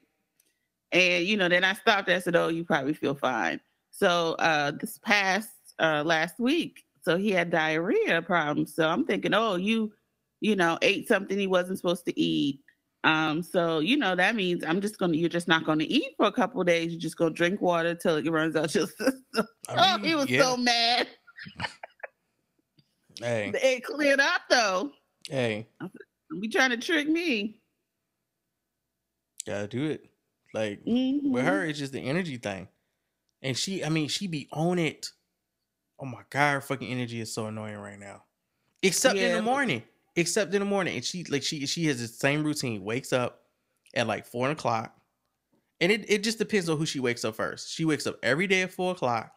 [0.92, 2.08] And you know, then I stopped.
[2.08, 3.60] I said, oh, you probably feel fine.
[3.90, 8.74] So uh, this past uh, last week, so he had diarrhea problems.
[8.74, 9.92] So I'm thinking, oh, you,
[10.40, 12.60] you know, ate something he wasn't supposed to eat.
[13.04, 16.24] Um, so you know that means I'm just gonna you're just not gonna eat for
[16.24, 16.90] a couple of days.
[16.90, 19.46] You're just gonna drink water till it runs out your system.
[19.68, 20.42] I oh, he was yeah.
[20.42, 21.06] so mad.
[23.24, 24.92] Hey, It cleared up though.
[25.30, 27.60] hey, Don't be trying to trick me.
[29.46, 30.10] gotta do it.
[30.52, 31.44] Like with Mhm.
[31.44, 32.68] her, it's just the energy thing,
[33.42, 35.10] and she, I mean, she be on it.
[35.98, 38.24] Oh my god, her fucking energy is so annoying right now.
[38.82, 39.82] Except in the morning.
[40.16, 42.84] Except in the morning, and she like she she has the same routine.
[42.84, 43.46] Wakes up
[43.94, 44.96] at like four o'clock,
[45.80, 47.70] and it it just depends on who she wakes up first.
[47.72, 49.32] She wakes up every day at four o'clock.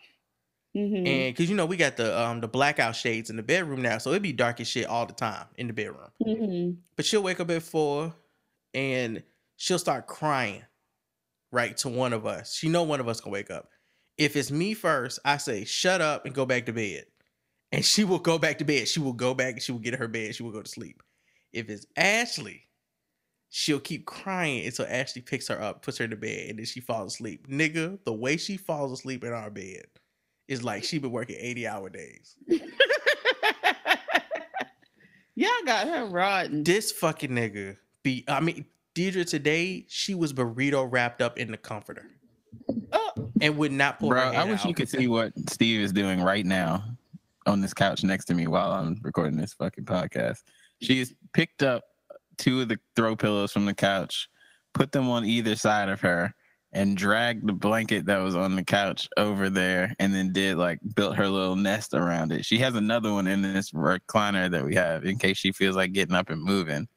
[0.78, 1.07] Mhm.
[1.07, 3.97] And because you know we got the um the blackout shades in the bedroom now,
[3.97, 6.11] so it'd be dark as shit all the time in the bedroom.
[6.21, 6.78] Mhm.
[6.95, 8.15] But she'll wake up at four,
[8.73, 9.23] and
[9.55, 10.63] she'll start crying,
[11.51, 12.53] right to one of us.
[12.53, 13.69] She know one of us gonna wake up.
[14.17, 17.05] If it's me first, I say shut up and go back to bed,
[17.71, 18.88] and she will go back to bed.
[18.88, 19.61] She will go back.
[19.61, 20.36] She will get her bed.
[20.36, 21.01] She will go to sleep.
[21.53, 22.67] If it's Ashley,
[23.49, 26.82] she'll keep crying until Ashley picks her up, puts her to bed, and then she
[26.82, 27.47] falls asleep.
[27.47, 29.86] Nigga, the way she falls asleep in our bed
[30.48, 32.36] is like she been working eighty hour days.
[35.36, 36.64] Y'all got her rotten.
[36.64, 38.24] This fucking nigga be.
[38.28, 42.08] I mean, Deirdre today she was burrito wrapped up in the comforter,
[42.91, 43.32] oh.
[43.39, 44.10] and would not pull.
[44.10, 46.84] Bro, her I hand wish you could see what Steve is doing right now
[47.45, 50.43] on this couch next to me while I'm recording this fucking podcast.
[50.82, 51.84] She's picked up
[52.38, 54.30] two of the throw pillows from the couch,
[54.74, 56.34] put them on either side of her,
[56.74, 60.80] and dragged the blanket that was on the couch over there, and then did like
[60.95, 62.45] built her little nest around it.
[62.45, 65.93] She has another one in this recliner that we have in case she feels like
[65.93, 66.88] getting up and moving.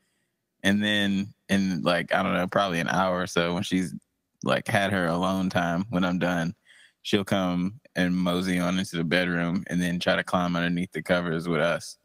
[0.63, 3.95] And then in like, I don't know, probably an hour or so when she's
[4.43, 6.55] like had her alone time when I'm done,
[7.03, 11.03] she'll come and mosey on into the bedroom and then try to climb underneath the
[11.03, 11.97] covers with us.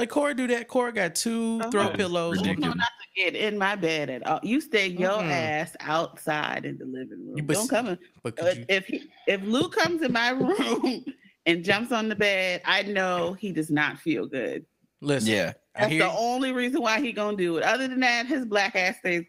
[0.00, 0.66] Like Cora do that.
[0.66, 1.70] Cora got two oh.
[1.70, 2.38] throw That is pillows.
[2.38, 2.76] Oh, you know ridiculous.
[2.76, 4.40] not to get in my bed at all.
[4.42, 5.30] You stay your Mm-mm.
[5.30, 7.36] ass outside in the living room.
[7.36, 7.98] You- but Don't come in.
[8.22, 11.04] But could you, If he, if Lou comes in my room
[11.44, 14.64] and jumps on the bed, I know he does not feel good.
[15.02, 15.30] listen?
[15.30, 15.52] Yeah.
[15.76, 16.02] I That's hear.
[16.04, 17.62] the only reason why he gonna do it.
[17.62, 19.24] Other than that, his black ass stays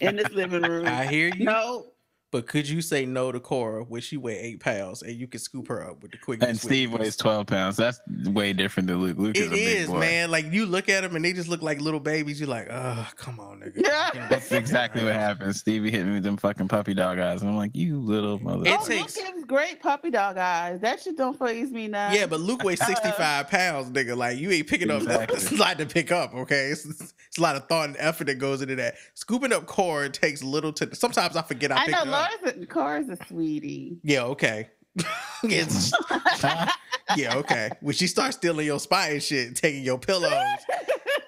[0.00, 0.86] in this living room.
[0.86, 1.44] I hear you.
[1.44, 1.92] No,
[2.32, 5.38] But could you say no to Cora when she weigh eight pounds and you can
[5.38, 6.48] scoop her up with the quickest?
[6.48, 7.00] And Steve switch?
[7.00, 7.76] weighs 12 pounds.
[7.76, 9.16] That's way different than Luke.
[9.16, 10.00] Luke is a big is, boy.
[10.00, 10.30] man.
[10.32, 12.40] Like you look at them and they just look like little babies.
[12.40, 13.82] You're like, oh, come on, nigga.
[13.86, 14.26] Yeah.
[14.28, 15.60] That's exactly what happens.
[15.60, 17.42] Stevie hit me with them fucking puppy dog eyes.
[17.42, 18.64] And I'm like, you little mother.
[18.66, 20.80] Oh, it oh, takes- Luke gives great puppy dog eyes.
[20.80, 22.12] That shit don't phase me now.
[22.12, 24.16] Yeah, but Luke weighs 65 pounds, nigga.
[24.16, 25.02] Like, you ain't picking up.
[25.02, 25.36] Exactly.
[25.36, 26.66] It's a lot to pick up, okay?
[26.70, 28.96] It's, it's a lot of thought and effort that goes into that.
[29.14, 30.94] Scooping up Cora takes little to.
[30.94, 32.76] Sometimes I forget I, I picked know it up.
[32.76, 33.98] Laura's a, sweetie.
[34.02, 34.68] Yeah, okay.
[35.44, 35.92] It's-
[37.16, 37.70] yeah, okay.
[37.80, 40.32] When she starts stealing your spot and shit, taking your pillows,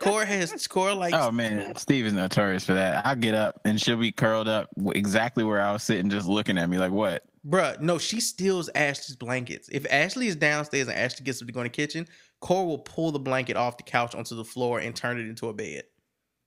[0.00, 3.06] Core has core like Oh man, Steve is notorious for that.
[3.06, 6.56] I get up and she'll be curled up exactly where I was sitting, just looking
[6.58, 9.68] at me like, "What?" Bruh, no, she steals Ashley's blankets.
[9.70, 12.06] If Ashley is downstairs and Ashley gets up to go in the kitchen,
[12.40, 15.48] Core will pull the blanket off the couch onto the floor and turn it into
[15.48, 15.84] a bed.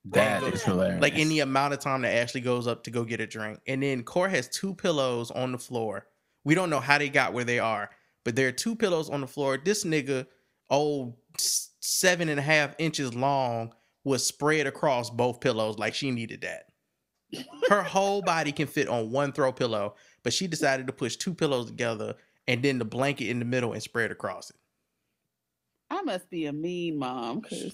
[0.06, 1.00] That is hilarious.
[1.00, 3.60] Like in the amount of time that Ashley goes up to go get a drink.
[3.66, 6.06] And then Cora has two pillows on the floor.
[6.44, 7.90] We don't know how they got where they are,
[8.24, 9.58] but there are two pillows on the floor.
[9.62, 10.26] This nigga,
[10.70, 13.72] oh, s- seven and a half inches long,
[14.04, 16.64] was spread across both pillows like she needed that.
[17.68, 19.94] Her whole body can fit on one throw pillow,
[20.24, 22.14] but she decided to push two pillows together
[22.48, 24.56] and then the blanket in the middle and spread across it.
[25.88, 27.72] I must be a mean mom because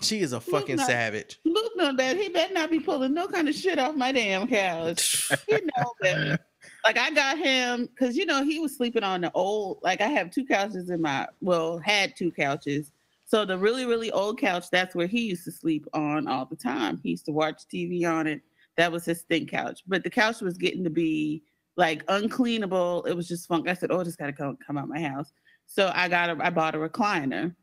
[0.00, 1.38] She is a fucking not- savage.
[1.44, 4.46] Luke know that he better not be pulling no kind of shit off my damn
[4.46, 5.30] couch.
[5.48, 6.40] he know that.
[6.84, 9.78] Like I got him because you know he was sleeping on the old.
[9.82, 12.92] Like I have two couches in my well had two couches.
[13.26, 16.56] So the really really old couch that's where he used to sleep on all the
[16.56, 17.00] time.
[17.02, 18.42] He used to watch TV on it.
[18.76, 19.82] That was his stink couch.
[19.86, 21.42] But the couch was getting to be
[21.76, 23.06] like uncleanable.
[23.06, 23.68] It was just funk.
[23.68, 25.32] I said, "Oh, I just gotta come come out my house."
[25.66, 27.54] So I got a I bought a recliner.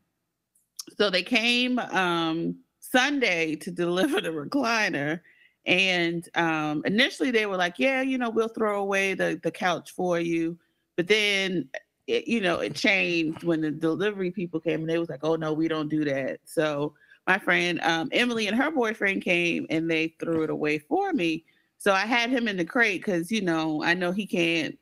[0.98, 5.20] So they came um Sunday to deliver the recliner.
[5.66, 9.90] And um initially they were like, Yeah, you know, we'll throw away the, the couch
[9.92, 10.58] for you.
[10.96, 11.68] But then
[12.06, 15.36] it, you know, it changed when the delivery people came and they was like, Oh
[15.36, 16.40] no, we don't do that.
[16.44, 16.94] So
[17.26, 21.44] my friend um Emily and her boyfriend came and they threw it away for me.
[21.78, 24.78] So I had him in the crate because you know, I know he can't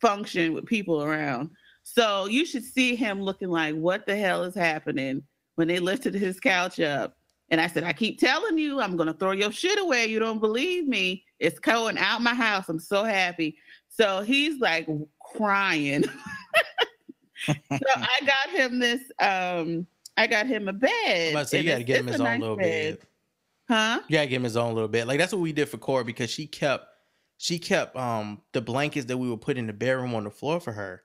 [0.00, 1.50] function with people around.
[1.84, 5.22] So you should see him looking like, what the hell is happening
[5.54, 7.16] when they lifted his couch up.
[7.50, 10.06] And I said, I keep telling you, I'm going to throw your shit away.
[10.06, 11.24] You don't believe me.
[11.38, 12.68] It's going out my house.
[12.68, 13.58] I'm so happy.
[13.88, 14.88] So he's like
[15.36, 16.04] crying.
[17.46, 19.86] so I got him this, um,
[20.16, 21.34] I got him a bed.
[21.34, 22.98] But so you got to get him his own nice little bed.
[23.68, 24.00] Huh?
[24.08, 25.06] You gotta give him his own little bed.
[25.06, 26.86] Like that's what we did for Cora because she kept
[27.38, 30.60] she kept um the blankets that we would put in the bedroom on the floor
[30.60, 31.02] for her.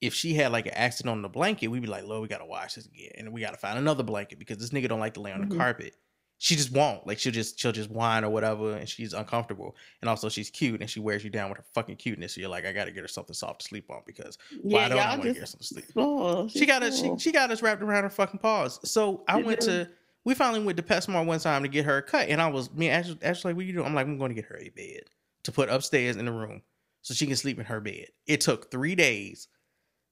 [0.00, 2.46] If she had like an accident on the blanket, we'd be like, "Lord, we gotta
[2.46, 5.20] wash this again, and we gotta find another blanket because this nigga don't like to
[5.20, 5.56] lay on the Mhm.
[5.58, 5.94] carpet."
[6.40, 7.04] She just won't.
[7.04, 9.74] Like she'll just she'll just whine or whatever, and she's uncomfortable.
[10.00, 12.34] And also she's cute, and she wears you down with her fucking cuteness.
[12.36, 14.88] So you're like, I gotta get her something soft to sleep on because why Yeah,
[14.90, 15.84] don't I want to get her something to sleep?
[16.48, 17.00] She got us.
[17.00, 18.78] She, she got us wrapped around her fucking paws.
[18.88, 19.90] So I went to.
[20.24, 22.72] We finally went to PetSmart one time to get her a cut, and I was
[22.72, 24.58] me and Ashley, Ashley like, "What you doing?" I'm like, "I'm going to get her
[24.58, 25.04] a bed
[25.42, 26.62] to put upstairs in the room
[27.02, 29.48] so she can sleep in her bed." It took three days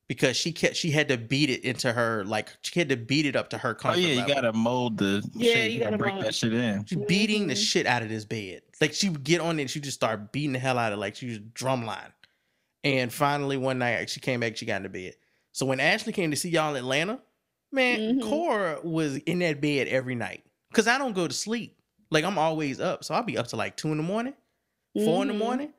[0.09, 3.27] because she kept she had to beat it into her like she had to beat
[3.27, 4.35] it up to her Oh comfort yeah, you level.
[4.35, 5.65] gotta mold the Yeah, shit.
[5.71, 6.85] you You gotta gotta break mold- that shit in.
[6.87, 7.49] She beating Mm-hmm.
[7.49, 8.63] the shit out of this bed.
[8.81, 10.99] Like she would get on it, and she just start beating the hell out of
[10.99, 12.13] it, like she was drumline.
[12.85, 15.15] And finally, one night she came back, she got into bed.
[15.53, 17.21] So when Ashley came to see y'all in Atlanta,
[17.73, 18.23] man, Mhm.
[18.29, 21.79] Cora was in that bed every night because I don't go to sleep.
[22.11, 24.35] Like I'm always up, so I'll be up to like two in the morning,
[24.95, 25.39] 4 in the Mhm.
[25.39, 25.73] morning.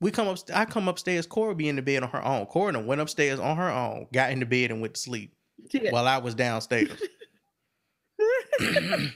[0.00, 1.26] We come up, I come upstairs.
[1.26, 2.46] Cora be in the bed on her own.
[2.46, 5.34] Cora went upstairs on her own, got in the bed and went to sleep
[5.72, 7.00] got- while I was downstairs.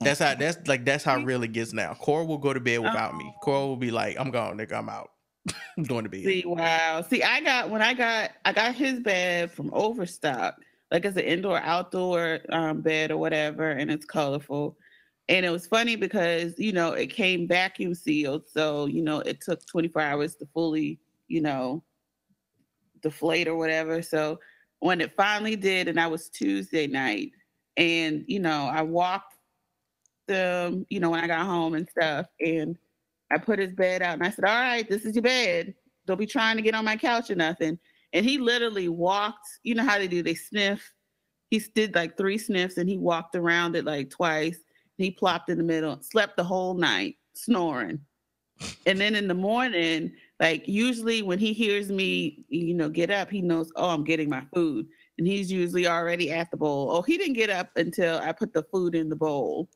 [0.00, 1.94] that's how that's like that's how real it gets now.
[1.94, 3.32] Cora will go to bed without me.
[3.42, 4.74] Cora will be like, "I'm gone, nigga.
[4.74, 5.10] I'm out.
[5.78, 7.02] I'm going to bed." See, wow.
[7.08, 10.56] See, I got when I got I got his bed from Overstock.
[10.90, 14.76] Like it's an indoor outdoor um, bed or whatever, and it's colorful.
[15.28, 19.40] And it was funny because you know it came vacuum sealed, so you know it
[19.40, 21.82] took 24 hours to fully you know
[23.02, 24.02] deflate or whatever.
[24.02, 24.38] So
[24.80, 27.32] when it finally did, and that was Tuesday night,
[27.76, 29.34] and you know I walked
[30.28, 32.78] them, you know when I got home and stuff, and
[33.30, 35.74] I put his bed out and I said, All right, this is your bed.
[36.06, 37.78] Don't be trying to get on my couch or nothing.
[38.12, 40.92] And he literally walked, you know how they do, they sniff.
[41.50, 44.58] He did like three sniffs and he walked around it like twice.
[44.96, 48.00] He plopped in the middle, slept the whole night, snoring.
[48.86, 53.30] And then in the morning, like usually when he hears me, you know, get up,
[53.30, 54.86] he knows, oh, I'm getting my food.
[55.18, 56.90] And he's usually already at the bowl.
[56.90, 59.68] Oh, he didn't get up until I put the food in the bowl.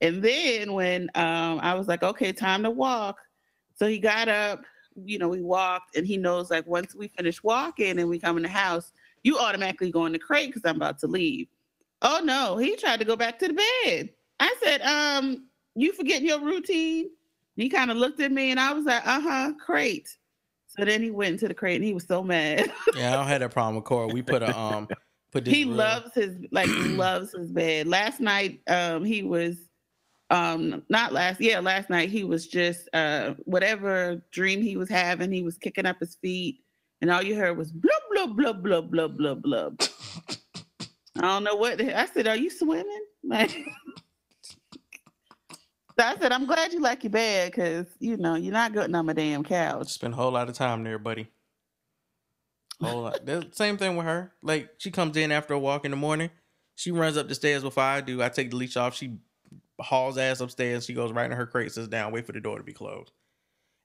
[0.00, 3.18] And then when um, I was like, okay, time to walk.
[3.76, 4.62] So he got up,
[4.94, 8.36] you know, we walked, and he knows like once we finish walking and we come
[8.36, 8.92] in the house,
[9.22, 11.48] you automatically go in the crate because I'm about to leave.
[12.02, 14.10] Oh no, he tried to go back to the bed.
[14.40, 17.10] I said, um, you forgetting your routine?
[17.56, 20.08] He kind of looked at me and I was like, uh-huh, crate.
[20.66, 22.72] So then he went into the crate and he was so mad.
[22.96, 24.08] Yeah, I don't have that problem with Cora.
[24.08, 24.88] We put a um,
[25.30, 27.86] put this he real- loves his like he loves his bed.
[27.86, 29.56] Last night, um, he was
[30.30, 35.30] um not last yeah last night he was just uh whatever dream he was having
[35.30, 36.60] he was kicking up his feet
[37.02, 39.82] and all you heard was blub blub blub blub blub blub blub
[41.18, 43.54] i don't know what the, i said are you swimming like
[45.98, 48.94] so i said i'm glad you like your bed because you know you're not getting
[48.94, 51.28] on my damn couch Spend a whole lot of time there, buddy.
[52.80, 53.24] Whole lot.
[53.24, 54.32] The same thing with her.
[54.42, 56.30] Like she comes in after a walk in the morning.
[56.74, 58.22] She runs up the stairs before I do.
[58.22, 58.96] I take the leash off.
[58.96, 59.18] She
[59.80, 60.84] hauls ass upstairs.
[60.84, 63.12] She goes right in her crate, sits down, wait for the door to be closed.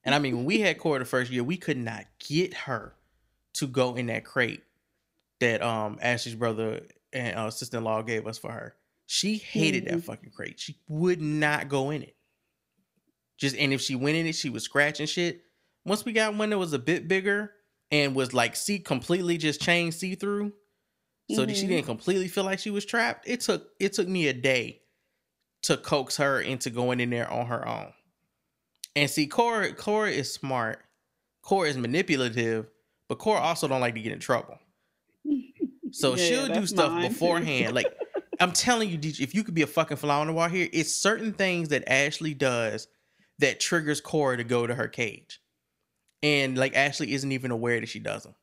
[0.03, 2.95] And I mean, when we had Cora the first year, we could not get her
[3.53, 4.63] to go in that crate
[5.39, 6.81] that um Ashley's brother
[7.13, 8.75] and uh, sister-in-law gave us for her.
[9.11, 10.03] She hated that Mhm.
[10.03, 10.59] fucking crate.
[10.59, 12.15] She would not go in it.
[13.39, 15.41] Just and if she went in it, she was scratching shit.
[15.83, 17.51] Once we got one that was a bit bigger
[17.89, 20.53] and was like see completely just chain see through,
[21.31, 23.27] so that she didn't completely feel like she was trapped.
[23.27, 24.83] It took it took me a day
[25.63, 27.91] to coax her into going in there on her own.
[28.95, 30.85] And see, Cora Cora is smart.
[31.41, 32.69] Cora is manipulative,
[33.07, 34.59] but Cora also don't like to get in trouble.
[35.91, 37.73] So Yeah, she'll do stuff mine, beforehand.
[37.73, 37.91] Like
[38.39, 40.69] I'm telling you, DJ, if you could be a fucking fly on the wall here,
[40.71, 42.87] it's certain things that Ashley does
[43.39, 45.41] that triggers Cora to go to her cage.
[46.21, 48.35] And like Ashley isn't even aware that she does them.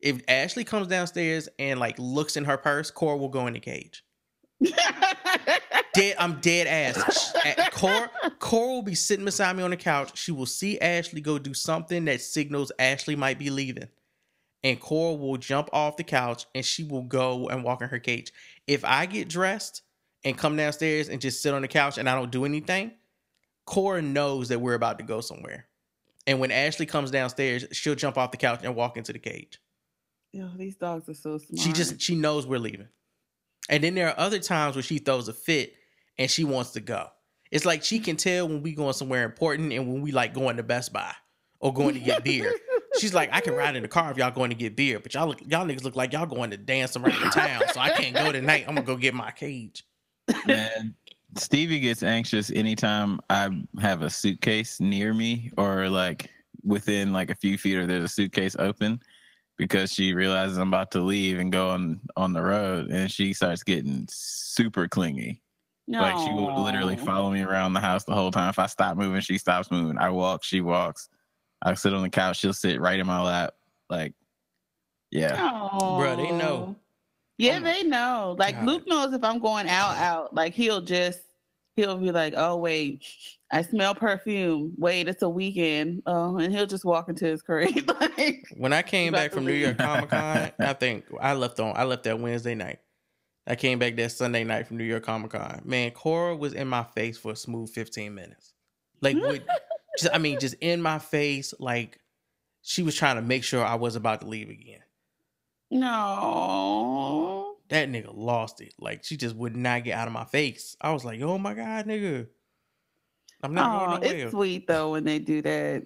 [0.00, 3.60] If Ashley comes downstairs and like looks in her purse, Cora will go in the
[3.60, 4.04] cage.
[5.94, 7.34] dead, I'm dead ass.
[7.72, 10.16] Cora, Cora will be sitting beside me on the couch.
[10.16, 13.88] She will see Ashley go do something that signals Ashley might be leaving.
[14.62, 17.98] And Cora will jump off the couch and she will go and walk in her
[17.98, 18.32] cage.
[18.66, 19.82] If I get dressed
[20.24, 22.92] and come downstairs and just sit on the couch and I don't do anything,
[23.64, 25.66] Cora knows that we're about to go somewhere.
[26.26, 29.60] And when Ashley comes downstairs, she'll jump off the couch and walk into the cage.
[30.32, 31.60] Yo, these dogs are so smart.
[31.60, 32.88] She just she knows we're leaving.
[33.68, 35.74] And then there are other times where she throws a fit
[36.18, 37.08] and she wants to go.
[37.50, 40.56] It's like she can tell when we going somewhere important and when we like going
[40.56, 41.12] to Best Buy
[41.60, 42.54] or going to get beer.
[42.98, 45.14] She's like, I can ride in the car if y'all going to get beer, but
[45.14, 47.90] y'all look, y'all niggas look like y'all going to dance around the town, so I
[47.90, 48.64] can't go tonight.
[48.68, 49.84] I'm gonna go get my cage.
[50.46, 50.94] Man,
[51.36, 56.30] Stevie gets anxious anytime I have a suitcase near me or like
[56.64, 59.00] within like a few feet or there's a suitcase open
[59.56, 63.32] because she realizes I'm about to leave and go on on the road and she
[63.32, 65.40] starts getting super clingy.
[65.88, 66.00] No.
[66.00, 68.50] Like she will literally follow me around the house the whole time.
[68.50, 69.98] If I stop moving, she stops moving.
[69.98, 71.08] I walk, she walks.
[71.62, 73.54] I sit on the couch, she'll sit right in my lap.
[73.88, 74.14] Like,
[75.10, 75.68] yeah.
[75.78, 76.16] bro.
[76.16, 76.76] they know.
[77.38, 78.36] Yeah, oh they know.
[78.38, 78.66] Like God.
[78.66, 80.34] Luke knows if I'm going out, out.
[80.34, 81.20] Like he'll just
[81.76, 83.04] he'll be like, "Oh wait,
[83.52, 84.72] I smell perfume.
[84.78, 87.90] Wait, it's a weekend." Oh, and he'll just walk into his crib.
[88.00, 89.52] like, When I came back from New.
[89.52, 92.78] York Comic Con, I think I left on I left that Wednesday night.
[93.46, 95.60] I came back that Sunday night from New York Comic Con.
[95.64, 98.54] Man, Cora was in my face for a smooth 15 minutes.
[99.02, 99.42] Like what
[99.98, 101.98] just, I mean, just in my face, like
[102.62, 104.80] she was trying to make sure I was about to leave again.
[105.70, 107.52] no.
[107.68, 108.74] That nigga lost it.
[108.78, 110.76] Like she just would not get out of my face.
[110.80, 112.28] I was like, oh my God, nigga.
[113.42, 114.16] I'm not Oh, going nowhere.
[114.26, 115.84] it's sweet though when they do that.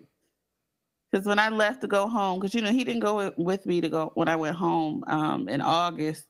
[1.10, 3.64] Because when I left to go home, because you know he didn't go with- with
[3.66, 6.26] me to go when I went home um, in August.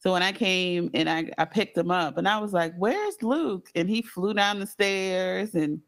[0.00, 3.20] So when I came and I, I picked him up, and I was like, "Where's
[3.22, 5.80] Luke?" And he flew down the stairs and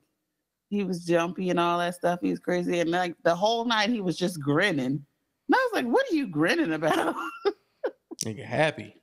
[0.69, 2.21] he was jumpy and all that stuff.
[2.23, 4.87] He was crazy, and like the whole night he was just grinning.
[4.87, 7.15] And I was like, "What are you grinning about?"
[8.25, 8.95] Nigga happy.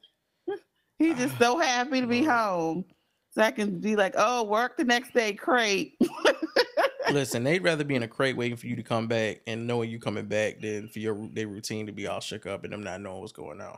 [0.98, 2.86] He's just so happy to be home,
[3.32, 6.00] so I can be like, "Oh, work the next day, crate."
[7.12, 9.90] Listen, they'd rather be in a crate waiting for you to come back and knowing
[9.90, 12.84] you coming back than for your their routine to be all shook up and them
[12.84, 13.78] not knowing what's going on.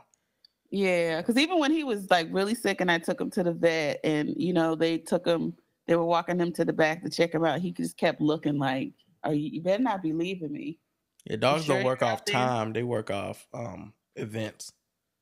[0.70, 3.52] Yeah, because even when he was like really sick and I took him to the
[3.52, 5.54] vet and you know they took him,
[5.86, 7.60] they were walking him to the back to check him out.
[7.60, 9.50] He just kept looking like, "Are you?
[9.50, 10.78] You better not be leaving me."
[11.24, 14.72] Yeah, dogs sure don't work off time; they work off um events,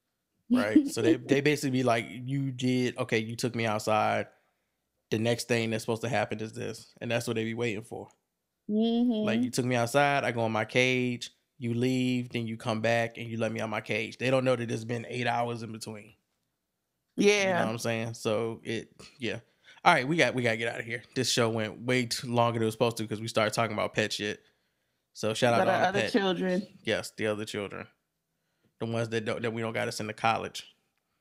[0.51, 0.87] right?
[0.89, 3.19] so they they basically be like, "You did okay.
[3.19, 4.29] You took me outside.
[5.11, 7.83] The next thing that's supposed to happen is this," and that's what they be waiting
[7.85, 8.09] for.
[8.71, 9.25] Mhm.
[9.25, 11.31] Like you took me outside, I go in my cage.
[11.59, 14.19] You leave, then you come back and you let me out my cage.
[14.19, 16.15] They don't know that it's been eight hours in between.
[17.17, 17.43] Yeah.
[17.43, 18.15] You know what I'm saying?
[18.15, 18.89] So it,
[19.19, 19.41] yeah.
[19.85, 21.03] All right, we got we got to get out of here.
[21.15, 23.75] This show went way too longer than it was supposed to because we started talking
[23.75, 24.41] about pet shit.
[25.13, 26.67] So shout out to our the other pet, children.
[26.85, 27.87] yes, the other children,
[28.79, 30.65] the ones that don't that we don't got to send to college.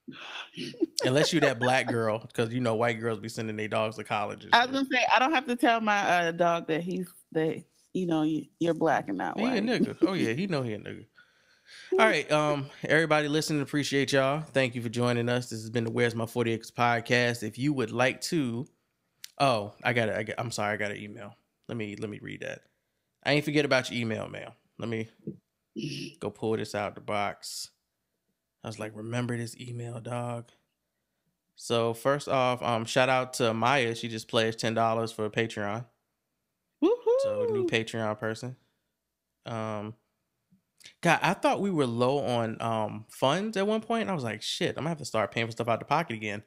[1.03, 4.03] Unless you that black girl, because you know white girls be sending their dogs to
[4.03, 4.43] college.
[4.43, 7.07] and I was gonna say I don't have to tell my uh, dog that he's
[7.32, 9.53] that you know you, you're black and not white.
[9.53, 9.82] He a white.
[9.82, 9.97] nigga.
[10.07, 11.05] Oh yeah, he know he a nigga.
[11.93, 14.41] All right, um, everybody listening, appreciate y'all.
[14.41, 15.49] Thank you for joining us.
[15.49, 17.43] This has been the Where's My 40 Acres podcast.
[17.43, 18.65] If you would like to,
[19.39, 20.34] oh, I got it.
[20.38, 21.36] I'm sorry, I got an email.
[21.67, 22.61] Let me let me read that.
[23.26, 24.55] I ain't forget about your email, mail.
[24.80, 25.09] Let me
[26.19, 27.69] go pull this out the box.
[28.63, 30.49] I was like, remember this email, dog.
[31.55, 33.95] So first off, um, shout out to Maya.
[33.95, 35.86] She just pledged ten dollars for a Patreon.
[37.24, 38.55] So new Patreon person.
[39.45, 39.93] Um
[41.02, 44.04] God, I thought we were low on um funds at one point.
[44.04, 45.86] And I was like, shit, I'm gonna have to start paying for stuff out the
[45.86, 46.43] pocket again.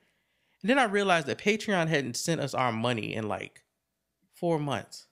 [0.63, 3.65] And then I realized that Patreon hadn't sent us our money in like
[4.35, 5.07] four months.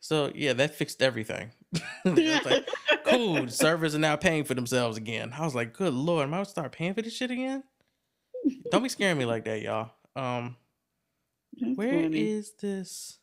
[0.00, 1.50] So yeah, that fixed everything.
[2.04, 2.68] Like,
[3.04, 5.34] cool, servers are now paying for themselves again.
[5.36, 7.62] I was like, good lord, am I gonna start paying for this shit again?
[8.70, 9.90] Don't be scaring me like that, y'all.
[10.16, 10.56] Um
[11.74, 12.72] where is funny.
[12.74, 13.18] this?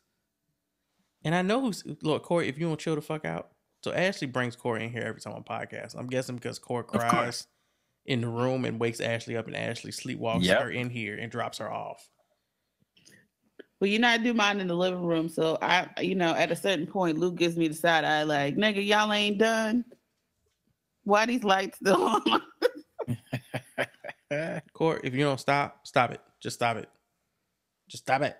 [1.24, 3.50] And I know who's look, Corey, if you don't chill the fuck out.
[3.86, 5.94] So Ashley brings Corey in here every time on podcast.
[5.96, 7.46] I'm guessing because Corey cries
[8.04, 10.60] in the room and wakes Ashley up and Ashley sleepwalks Yep.
[10.60, 12.10] her in here and drops her off.
[13.78, 15.28] Well, you know, I do mine in the living room.
[15.28, 18.56] So I, you know, at a certain point, Luke gives me the side eye, like,
[18.56, 19.84] "Nigga, y'all ain't done.
[21.04, 22.42] Why these lights still on?"
[24.72, 26.20] Corey, if you don't stop, stop it.
[26.40, 26.88] Just stop it.
[27.88, 28.36] Just stop it.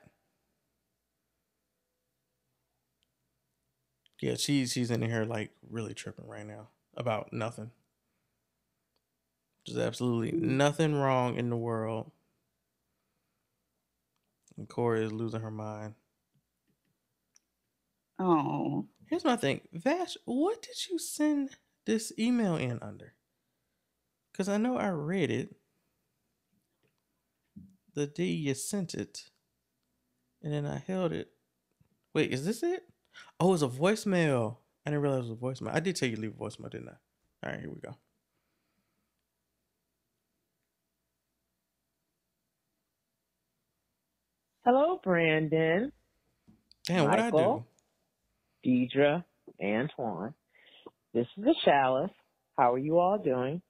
[4.21, 7.71] Yeah, she's she's in here like really tripping right now about nothing.
[9.67, 12.11] There's absolutely nothing wrong in the world.
[14.57, 15.95] And Corey is losing her mind.
[18.19, 19.61] oh, Here's my thing.
[19.73, 21.51] Vash, what did you send
[21.85, 23.15] this email in under?
[24.33, 25.55] Because I know I read it
[27.95, 29.31] the day you sent it.
[30.43, 31.31] And then I held it.
[32.15, 32.85] Wait, is this it?
[33.41, 34.57] Oh, it's a voicemail.
[34.87, 35.75] I didn't realize it was a voicemail.
[35.75, 37.47] I did tell you to leave a voicemail, didn't I?
[37.47, 37.97] All right, here we go.
[44.65, 45.93] Hello, Brandon.
[46.87, 47.37] Damn, what I do?
[47.37, 47.67] Michael,
[48.65, 49.25] Deirdre,
[49.63, 50.35] Antoine.
[51.15, 52.11] This is the Chalice.
[52.57, 53.63] How are you all doing?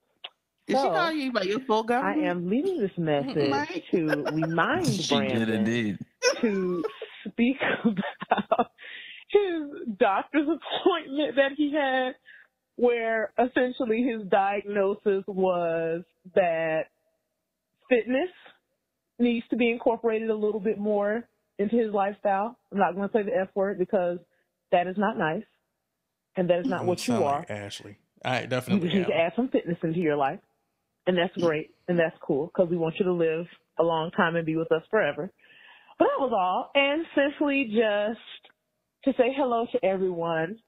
[0.67, 3.85] Did she call you by your full I am leaving this message Mike.
[3.93, 5.99] to remind She did Brandon indeed.
[6.41, 6.83] to
[7.29, 7.57] speak
[8.31, 8.71] about
[9.37, 10.49] his doctor's
[10.85, 12.15] appointment that he had,
[12.77, 16.03] where essentially his diagnosis was
[16.35, 16.85] that
[17.89, 18.31] fitness
[19.19, 21.27] needs to be incorporated a little bit more
[21.59, 22.59] into his lifestyle.
[22.71, 24.19] I'm not going to say the F word because
[24.73, 25.45] that is not nice,
[26.37, 26.89] and that is not mm-hmm.
[26.89, 27.41] what you are.
[27.41, 27.99] like Ashley.
[28.25, 30.41] I definitely just need to add some fitness into your life,
[31.07, 31.47] and that's mm-hmm.
[31.47, 33.47] great and that's cool because we want you to live
[33.79, 35.31] a long time and be with us forever.
[35.99, 38.21] But that was all, and simply just
[39.07, 40.59] to say hello to everyone.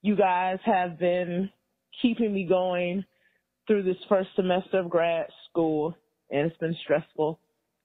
[0.00, 1.50] You guys have been
[2.00, 3.04] keeping me going
[3.66, 5.94] through this first semester of grad school,
[6.30, 7.38] and it's been stressful.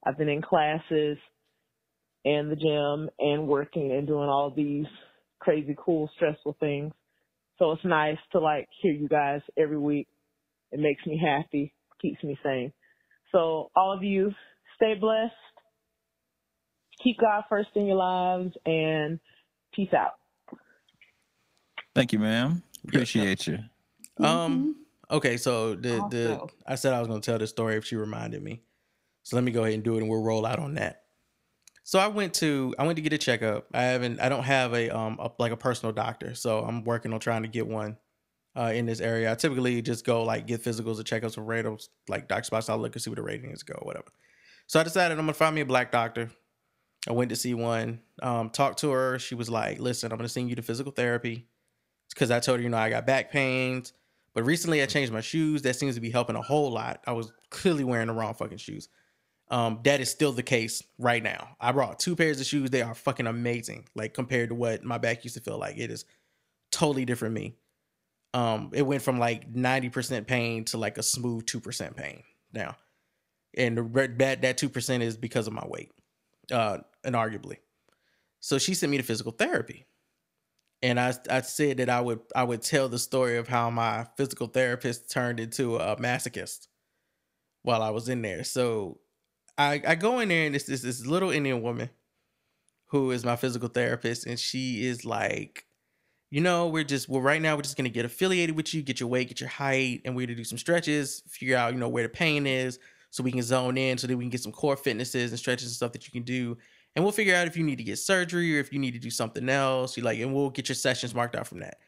[0.06, 1.18] I've been in classes
[2.24, 4.86] and the gym and working and doing all these
[5.38, 6.94] crazy, cool, stressful things.
[7.58, 10.08] So it's nice to like hear you guys every week.
[10.70, 12.72] It makes me happy, keeps me sane.
[13.32, 14.32] So all of you,
[14.76, 15.34] stay blessed,
[17.04, 19.20] keep God first in your lives, and
[19.74, 20.12] peace out.
[21.94, 22.62] Thank you, ma'am.
[22.86, 23.58] Appreciate you.
[24.18, 24.76] Um.
[25.10, 28.42] Okay, so the the I said I was gonna tell this story if she reminded
[28.42, 28.62] me.
[29.24, 31.02] So let me go ahead and do it, and we'll roll out on that.
[31.84, 33.66] So I went to I went to get a checkup.
[33.74, 37.12] I haven't I don't have a um a, like a personal doctor, so I'm working
[37.12, 37.98] on trying to get one
[38.56, 39.30] uh in this area.
[39.30, 42.68] I typically just go like get physicals or checkups or radars like doctor spots.
[42.68, 44.06] I'll look and see what the ratings go, whatever.
[44.66, 46.30] So I decided I'm gonna find me a black doctor.
[47.08, 49.18] I went to see one, um, talked to her.
[49.18, 51.48] She was like, "Listen, I'm gonna send you to physical therapy."
[52.12, 53.92] because I told her, you know, I got back pains.
[54.34, 55.62] But recently I changed my shoes.
[55.62, 57.02] That seems to be helping a whole lot.
[57.06, 58.88] I was clearly wearing the wrong fucking shoes.
[59.50, 61.56] Um, that is still the case right now.
[61.60, 62.70] I brought two pairs of shoes.
[62.70, 63.88] They are fucking amazing.
[63.94, 65.76] Like compared to what my back used to feel like.
[65.76, 66.06] It is
[66.70, 67.56] totally different me.
[68.32, 72.22] Um, it went from like 90% pain to like a smooth 2% pain
[72.54, 72.76] now.
[73.54, 75.90] And the that that 2% is because of my weight.
[76.50, 77.58] Uh, and arguably.
[78.40, 79.86] So she sent me to physical therapy
[80.82, 84.06] and I I said that I would I would tell the story of how my
[84.16, 86.66] physical therapist turned into a masochist
[87.62, 88.44] while I was in there.
[88.44, 89.00] So
[89.58, 91.90] I I go in there and it's this this little Indian woman
[92.86, 95.66] who is my physical therapist, and she is like,
[96.30, 99.00] you know, we're just well right now we're just gonna get affiliated with you, get
[99.00, 101.88] your weight, get your height, and we're gonna do some stretches, figure out you know
[101.88, 102.78] where the pain is,
[103.10, 105.68] so we can zone in, so that we can get some core fitnesses and stretches
[105.68, 106.56] and stuff that you can do
[106.94, 108.98] and we'll figure out if you need to get surgery or if you need to
[108.98, 109.96] do something else.
[109.96, 111.78] You like, and we'll get your sessions marked out from that.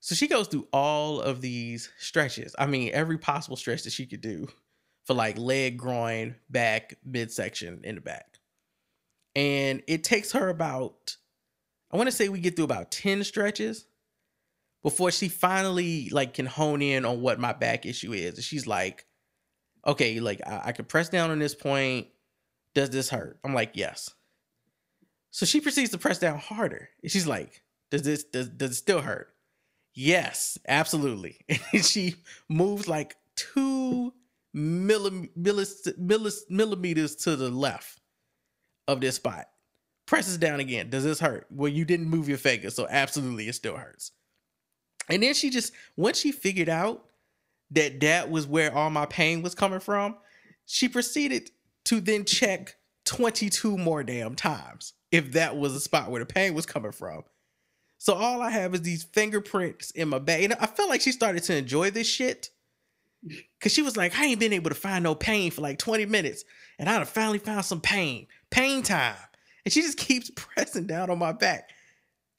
[0.00, 2.54] So she goes through all of these stretches.
[2.58, 4.46] I mean, every possible stretch that she could do
[5.04, 8.38] for like leg, groin, back, midsection, in the back.
[9.34, 11.16] And it takes her about,
[11.90, 13.86] I want to say we get through about 10 stretches
[14.82, 18.36] before she finally like can hone in on what my back issue is.
[18.36, 19.06] And she's like,
[19.86, 22.06] okay, like I, I can press down on this point.
[22.74, 23.38] Does this hurt?
[23.44, 24.10] I'm like, yes.
[25.30, 26.88] So she proceeds to press down harder.
[27.02, 29.28] And she's like, Does this does, does it still hurt?
[29.94, 31.38] Yes, absolutely.
[31.72, 32.16] And she
[32.48, 34.12] moves like two
[34.52, 38.00] millimeters to the left
[38.88, 39.46] of this spot.
[40.06, 40.88] Presses down again.
[40.88, 41.46] Does this hurt?
[41.50, 44.12] Well, you didn't move your finger, so absolutely it still hurts.
[45.08, 47.04] And then she just once she figured out
[47.70, 50.16] that that was where all my pain was coming from,
[50.64, 51.50] she proceeded
[51.86, 56.54] to then check 22 more damn times if that was a spot where the pain
[56.54, 57.24] was coming from.
[57.98, 60.42] So all I have is these fingerprints in my back.
[60.42, 62.50] And I felt like she started to enjoy this shit.
[63.60, 66.06] Cause she was like, I ain't been able to find no pain for like 20
[66.06, 66.44] minutes.
[66.78, 68.26] And I'd have finally found some pain.
[68.50, 69.16] Pain time.
[69.64, 71.70] And she just keeps pressing down on my back.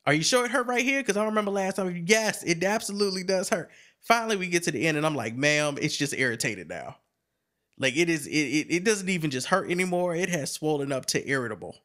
[0.06, 1.02] Are you sure it hurt right here?
[1.02, 2.06] Because I remember last time.
[2.08, 3.70] Yes, it absolutely does hurt.
[4.00, 6.96] Finally, we get to the end, and I'm like, ma'am, it's just irritated now.
[7.78, 10.16] Like it is, it, it, it doesn't even just hurt anymore.
[10.16, 11.76] It has swollen up to irritable.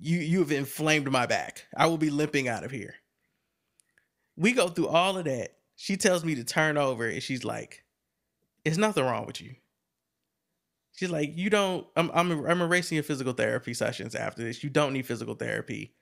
[0.00, 1.66] You you have inflamed my back.
[1.76, 2.94] I will be limping out of here.
[4.36, 5.50] We go through all of that.
[5.76, 7.84] She tells me to turn over, and she's like,
[8.64, 9.56] It's nothing wrong with you."
[10.92, 11.86] She's like, "You don't.
[11.96, 14.64] I'm I'm I'm erasing your physical therapy sessions after this.
[14.64, 15.94] You don't need physical therapy.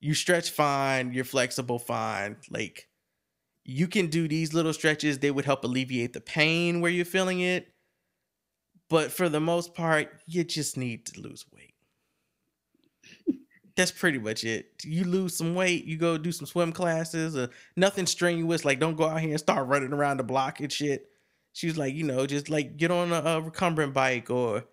[0.00, 1.12] You stretch fine.
[1.12, 2.36] You're flexible fine.
[2.50, 2.88] Like."
[3.66, 7.40] You can do these little stretches, they would help alleviate the pain where you're feeling
[7.40, 7.72] it.
[8.90, 11.63] But for the most part, you just need to lose weight.
[13.76, 14.70] That's pretty much it.
[14.84, 18.64] You lose some weight, you go do some swim classes, or nothing strenuous.
[18.64, 21.08] Like, don't go out here and start running around the block and shit.
[21.52, 24.64] She's like, you know, just like get on a, a recumbent bike or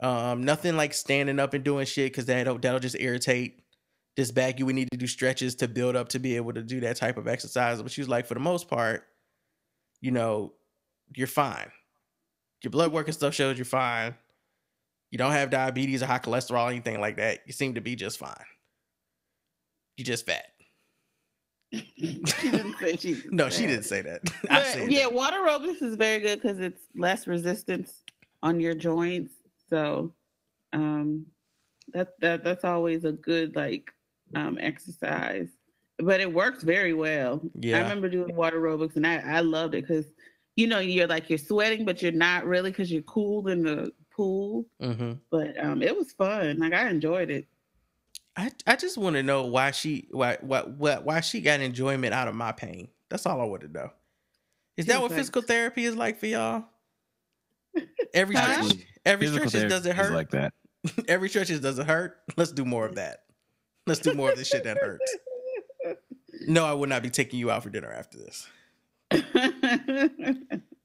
[0.00, 3.60] um, nothing like standing up and doing shit because that'll that'll just irritate
[4.16, 4.58] this back.
[4.58, 6.96] You would need to do stretches to build up to be able to do that
[6.96, 7.80] type of exercise.
[7.82, 9.04] But she was like, for the most part,
[10.00, 10.52] you know,
[11.14, 11.70] you're fine.
[12.62, 14.14] Your blood work and stuff shows you're fine.
[15.16, 17.38] You don't have diabetes or high cholesterol or anything like that.
[17.46, 18.34] You seem to be just fine.
[19.96, 20.44] You're just fat.
[21.72, 22.20] she
[22.50, 23.22] didn't say she.
[23.30, 24.20] No, she didn't say that.
[24.42, 25.14] But, yeah, that.
[25.14, 28.02] water aerobics is very good because it's less resistance
[28.42, 29.32] on your joints.
[29.70, 30.12] So,
[30.74, 31.24] um,
[31.94, 33.90] that that that's always a good like
[34.34, 35.48] um exercise.
[35.98, 37.40] But it works very well.
[37.58, 37.78] Yeah.
[37.78, 40.12] I remember doing water aerobics and I I loved it because
[40.56, 43.90] you know you're like you're sweating but you're not really because you're cool in the
[44.16, 44.66] pool.
[44.82, 45.12] Mm-hmm.
[45.30, 46.58] But um, it was fun.
[46.58, 47.46] Like I enjoyed it.
[48.36, 52.12] I I just want to know why she why why why why she got enjoyment
[52.14, 52.88] out of my pain.
[53.08, 53.90] That's all I want to know.
[54.76, 56.64] Is that what like- physical therapy is like for y'all?
[58.14, 58.74] Every stretch,
[59.04, 60.14] every Physical stretches does it therapy is hurt?
[60.14, 60.52] like that.
[61.08, 62.16] every stretches does it hurt?
[62.36, 63.24] Let's do more of that.
[63.86, 65.16] Let's do more of the shit that hurts.
[66.48, 68.46] No, I would not be taking you out for dinner after this.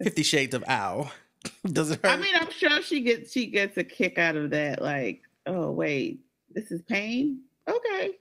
[0.02, 1.12] Fifty Shades of Owl.
[1.66, 2.12] Does it hurt?
[2.12, 4.82] I mean, I'm sure she gets she gets a kick out of that.
[4.82, 7.42] Like, oh wait, this is pain.
[7.68, 8.12] Okay,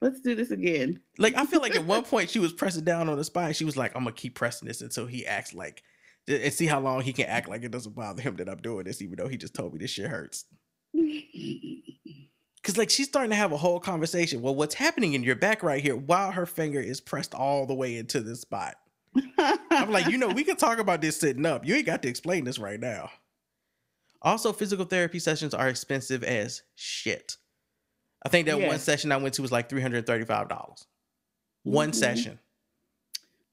[0.00, 1.00] let's do this again.
[1.18, 3.54] Like I feel like at one point she was pressing down on the spine.
[3.54, 5.82] She was like, "I'm gonna keep pressing this until he acts like,
[6.28, 8.84] and see how long he can act like it doesn't bother him that I'm doing
[8.84, 10.44] this, even though he just told me this shit hurts."
[12.62, 14.42] Cause like she's starting to have a whole conversation.
[14.42, 17.74] Well, what's happening in your back right here while her finger is pressed all the
[17.74, 18.74] way into this spot?
[19.70, 21.66] I'm like, you know, we can talk about this sitting up.
[21.66, 23.10] You ain't got to explain this right now.
[24.22, 27.36] Also, physical therapy sessions are expensive as shit.
[28.24, 30.86] I think that one session I went to was like three hundred thirty-five dollars.
[31.62, 31.94] One Mhm.
[31.94, 32.38] session.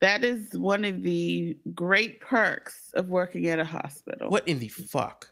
[0.02, 4.30] That is one of the great perks of working at a hospital.
[4.30, 5.31] What in the fuck?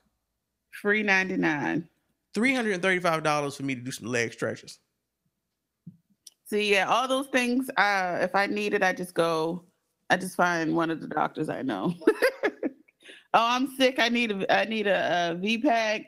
[0.81, 1.87] Free ninety nine.
[2.33, 4.79] Three hundred and thirty-five dollars for me to do some leg stretches.
[6.45, 7.69] So yeah, all those things.
[7.77, 9.63] Uh, if I need it, I just go.
[10.11, 11.95] I just find one of the doctors I know.
[12.43, 12.59] oh,
[13.33, 13.95] I'm sick.
[13.97, 14.53] I need a.
[14.53, 16.01] I need a, a V pack.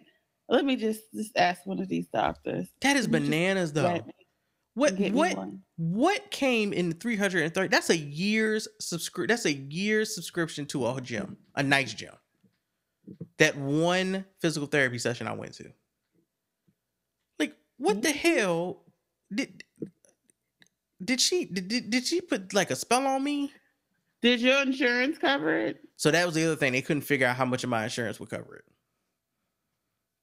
[0.49, 2.67] Let me just just ask one of these doctors.
[2.81, 4.01] That is Let me just bananas, though.
[4.73, 5.37] What what
[5.77, 7.69] what came in three hundred and thirty?
[7.69, 12.13] That's a year's subscri- That's a year's subscription to a gym, a nice gym.
[13.37, 15.71] That one physical therapy session I went to.
[17.39, 18.17] Like, what the mm-hmm.
[18.17, 18.83] hell
[19.33, 19.63] did
[21.01, 23.53] did she did, did she put like a spell on me?
[24.23, 25.81] Did your insurance cover it?
[25.97, 26.71] So that was the other thing.
[26.71, 28.63] They couldn't figure out how much of my insurance would cover it.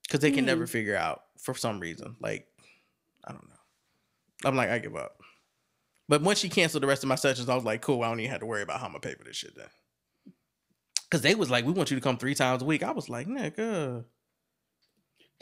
[0.09, 0.71] Cause they can never Hmm.
[0.73, 2.17] figure out for some reason.
[2.19, 2.49] Like,
[3.25, 3.55] I don't know.
[4.49, 5.21] I'm like, I give up.
[6.09, 8.19] But once she canceled the rest of my sessions, I was like, cool, I don't
[8.21, 9.69] even have to worry about how I'm gonna pay for this shit then.
[11.11, 12.83] Cause they was like, we want you to come three times a week.
[12.83, 14.05] I was like, nigga.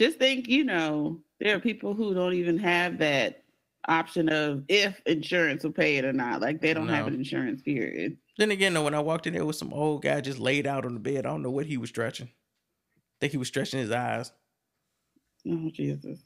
[0.01, 3.45] Just think, you know, there are people who don't even have that
[3.87, 6.41] option of if insurance will pay it or not.
[6.41, 8.17] Like they don't have an insurance period.
[8.39, 10.87] Then again, though, when I walked in there with some old guy just laid out
[10.87, 12.29] on the bed, I don't know what he was stretching.
[12.29, 14.33] I think he was stretching his eyes.
[15.47, 16.23] Oh Jesus.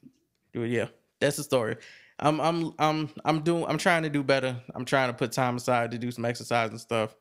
[0.52, 0.88] Dude, yeah,
[1.20, 1.76] that's the story.
[2.18, 4.60] I'm I'm I'm I'm doing I'm trying to do better.
[4.74, 7.16] I'm trying to put time aside to do some exercise and stuff.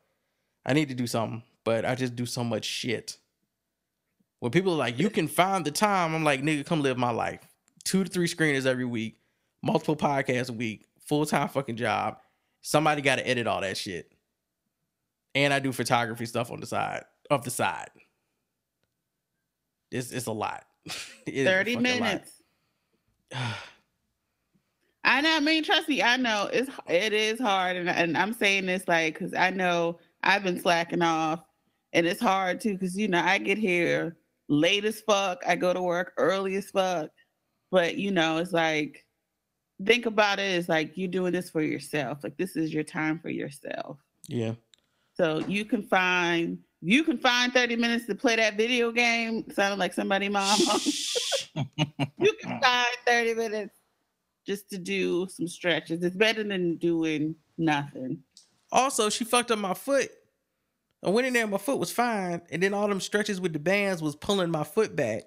[0.66, 3.18] I need to do something, but I just do so much shit.
[4.40, 7.12] When people are like, you can find the time, I'm like, nigga, come live my
[7.12, 7.48] life.
[7.84, 9.20] Two to three screeners every week,
[9.64, 12.18] multiple podcasts a week, full time fucking job.
[12.62, 14.12] Somebody got to edit all that shit.
[15.34, 17.90] And I do photography stuff on the side of the side.
[19.91, 20.66] It's it's a lot.
[21.28, 21.84] It is a 30 lot.
[21.84, 22.41] minutes.
[25.03, 25.36] I know.
[25.36, 26.02] I mean, trust me.
[26.02, 29.99] I know it's it is hard, and and I'm saying this like because I know
[30.24, 31.41] I've been slacking off,
[31.94, 34.18] and it's hard too because you know I get here
[34.48, 35.41] late as fuck.
[35.48, 37.10] I go to work early as fuck,
[37.72, 39.06] but you know it's like
[39.86, 40.44] think about it.
[40.44, 42.20] It's like you're doing this for yourself.
[42.24, 43.98] Like this is your time for yourself.
[44.28, 44.53] Yeah.
[45.14, 49.46] So you can find you can find 30 minutes to play that video game.
[49.52, 50.60] Sounded like somebody mom.
[51.56, 53.78] you can find 30 minutes
[54.46, 56.04] just to do some stretches.
[56.04, 58.24] It's better than doing nothing.
[58.72, 60.10] Also, she fucked up my foot.
[61.04, 63.60] I went in there, my foot was fine, and then all them stretches with the
[63.60, 65.24] bands was pulling my foot back.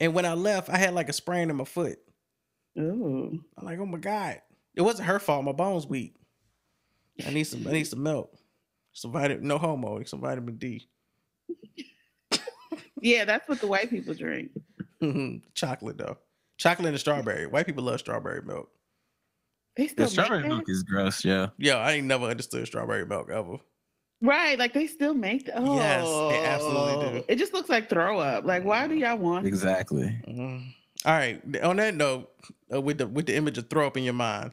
[0.00, 1.98] And when I left, I had like a sprain in my foot.
[2.78, 3.38] Ooh.
[3.56, 4.40] I'm like, oh my god,
[4.74, 5.44] it wasn't her fault.
[5.44, 6.16] My bones weak.
[7.24, 7.66] I need some.
[7.68, 8.34] I need some milk.
[8.92, 9.46] Some vitamin.
[9.46, 10.02] No homo.
[10.04, 10.88] Some vitamin D.
[13.04, 14.50] Yeah, that's what the white people drink.
[15.54, 16.18] Chocolate though.
[16.56, 17.46] Chocolate and strawberry.
[17.48, 18.68] White people love strawberry milk.
[19.76, 21.48] They still The strawberry milk is gross, yeah.
[21.58, 23.56] Yo, I ain't never understood strawberry milk ever.
[24.20, 25.54] Right, like they still make that.
[25.56, 27.24] Oh, Yes, they absolutely do.
[27.26, 28.44] It just looks like throw up.
[28.44, 29.48] Like, why do y'all want?
[29.48, 30.16] Exactly.
[30.28, 30.72] Mhm.
[31.04, 31.42] All right.
[31.64, 32.30] On that note,
[32.72, 34.52] uh, with the with the image of throw up in your mind,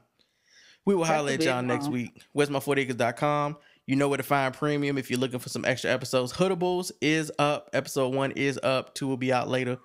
[0.86, 1.94] we will That's holler at y'all next one.
[1.94, 2.24] week.
[2.36, 3.58] Where'smy40acres.com.
[3.90, 6.32] You know where to find premium if you're looking for some extra episodes.
[6.32, 7.72] Hoodables is up.
[7.74, 8.94] Episode one is up.
[8.94, 9.80] Two will be out later.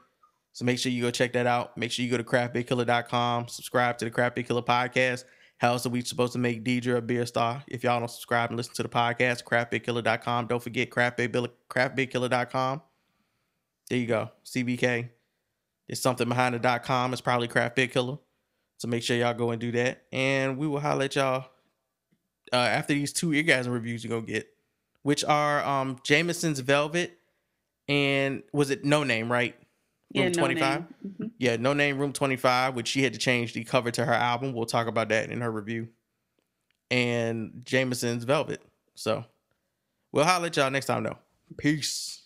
[0.52, 1.78] So make sure you go check that out.
[1.78, 3.48] Make sure you go to craftbigkiller.com.
[3.48, 5.24] Subscribe to the Craft Big Killer podcast.
[5.56, 7.64] How else are we supposed to make Deirdre a beer star?
[7.66, 10.48] If y'all don't subscribe and listen to the podcast, craftbigkiller.com.
[10.48, 12.82] Don't forget craftbig, craftbigkiller.com.
[13.88, 14.30] There you go.
[14.44, 15.08] CBK.
[15.88, 17.14] There's something behind the .com.
[17.14, 18.18] It's probably Craft Big Killer.
[18.76, 20.02] So make sure y'all go and do that.
[20.12, 21.46] And we will holler at y'all
[22.52, 24.48] uh, after these two eargasm reviews you're gonna get,
[25.02, 27.18] which are um Jameson's Velvet
[27.88, 29.54] and was it Noname, right?
[30.10, 30.80] Yeah, Room No 25?
[30.80, 30.88] Name.
[31.20, 31.30] Mhm.
[31.38, 34.52] Yeah, Noname Room 25, which she had to change the cover to her album.
[34.54, 35.88] We'll talk about that in her review.
[36.90, 38.62] And Jameson's Velvet.
[38.94, 39.24] So
[40.12, 41.18] we'll holler at y'all next time though.
[41.56, 42.22] Peace.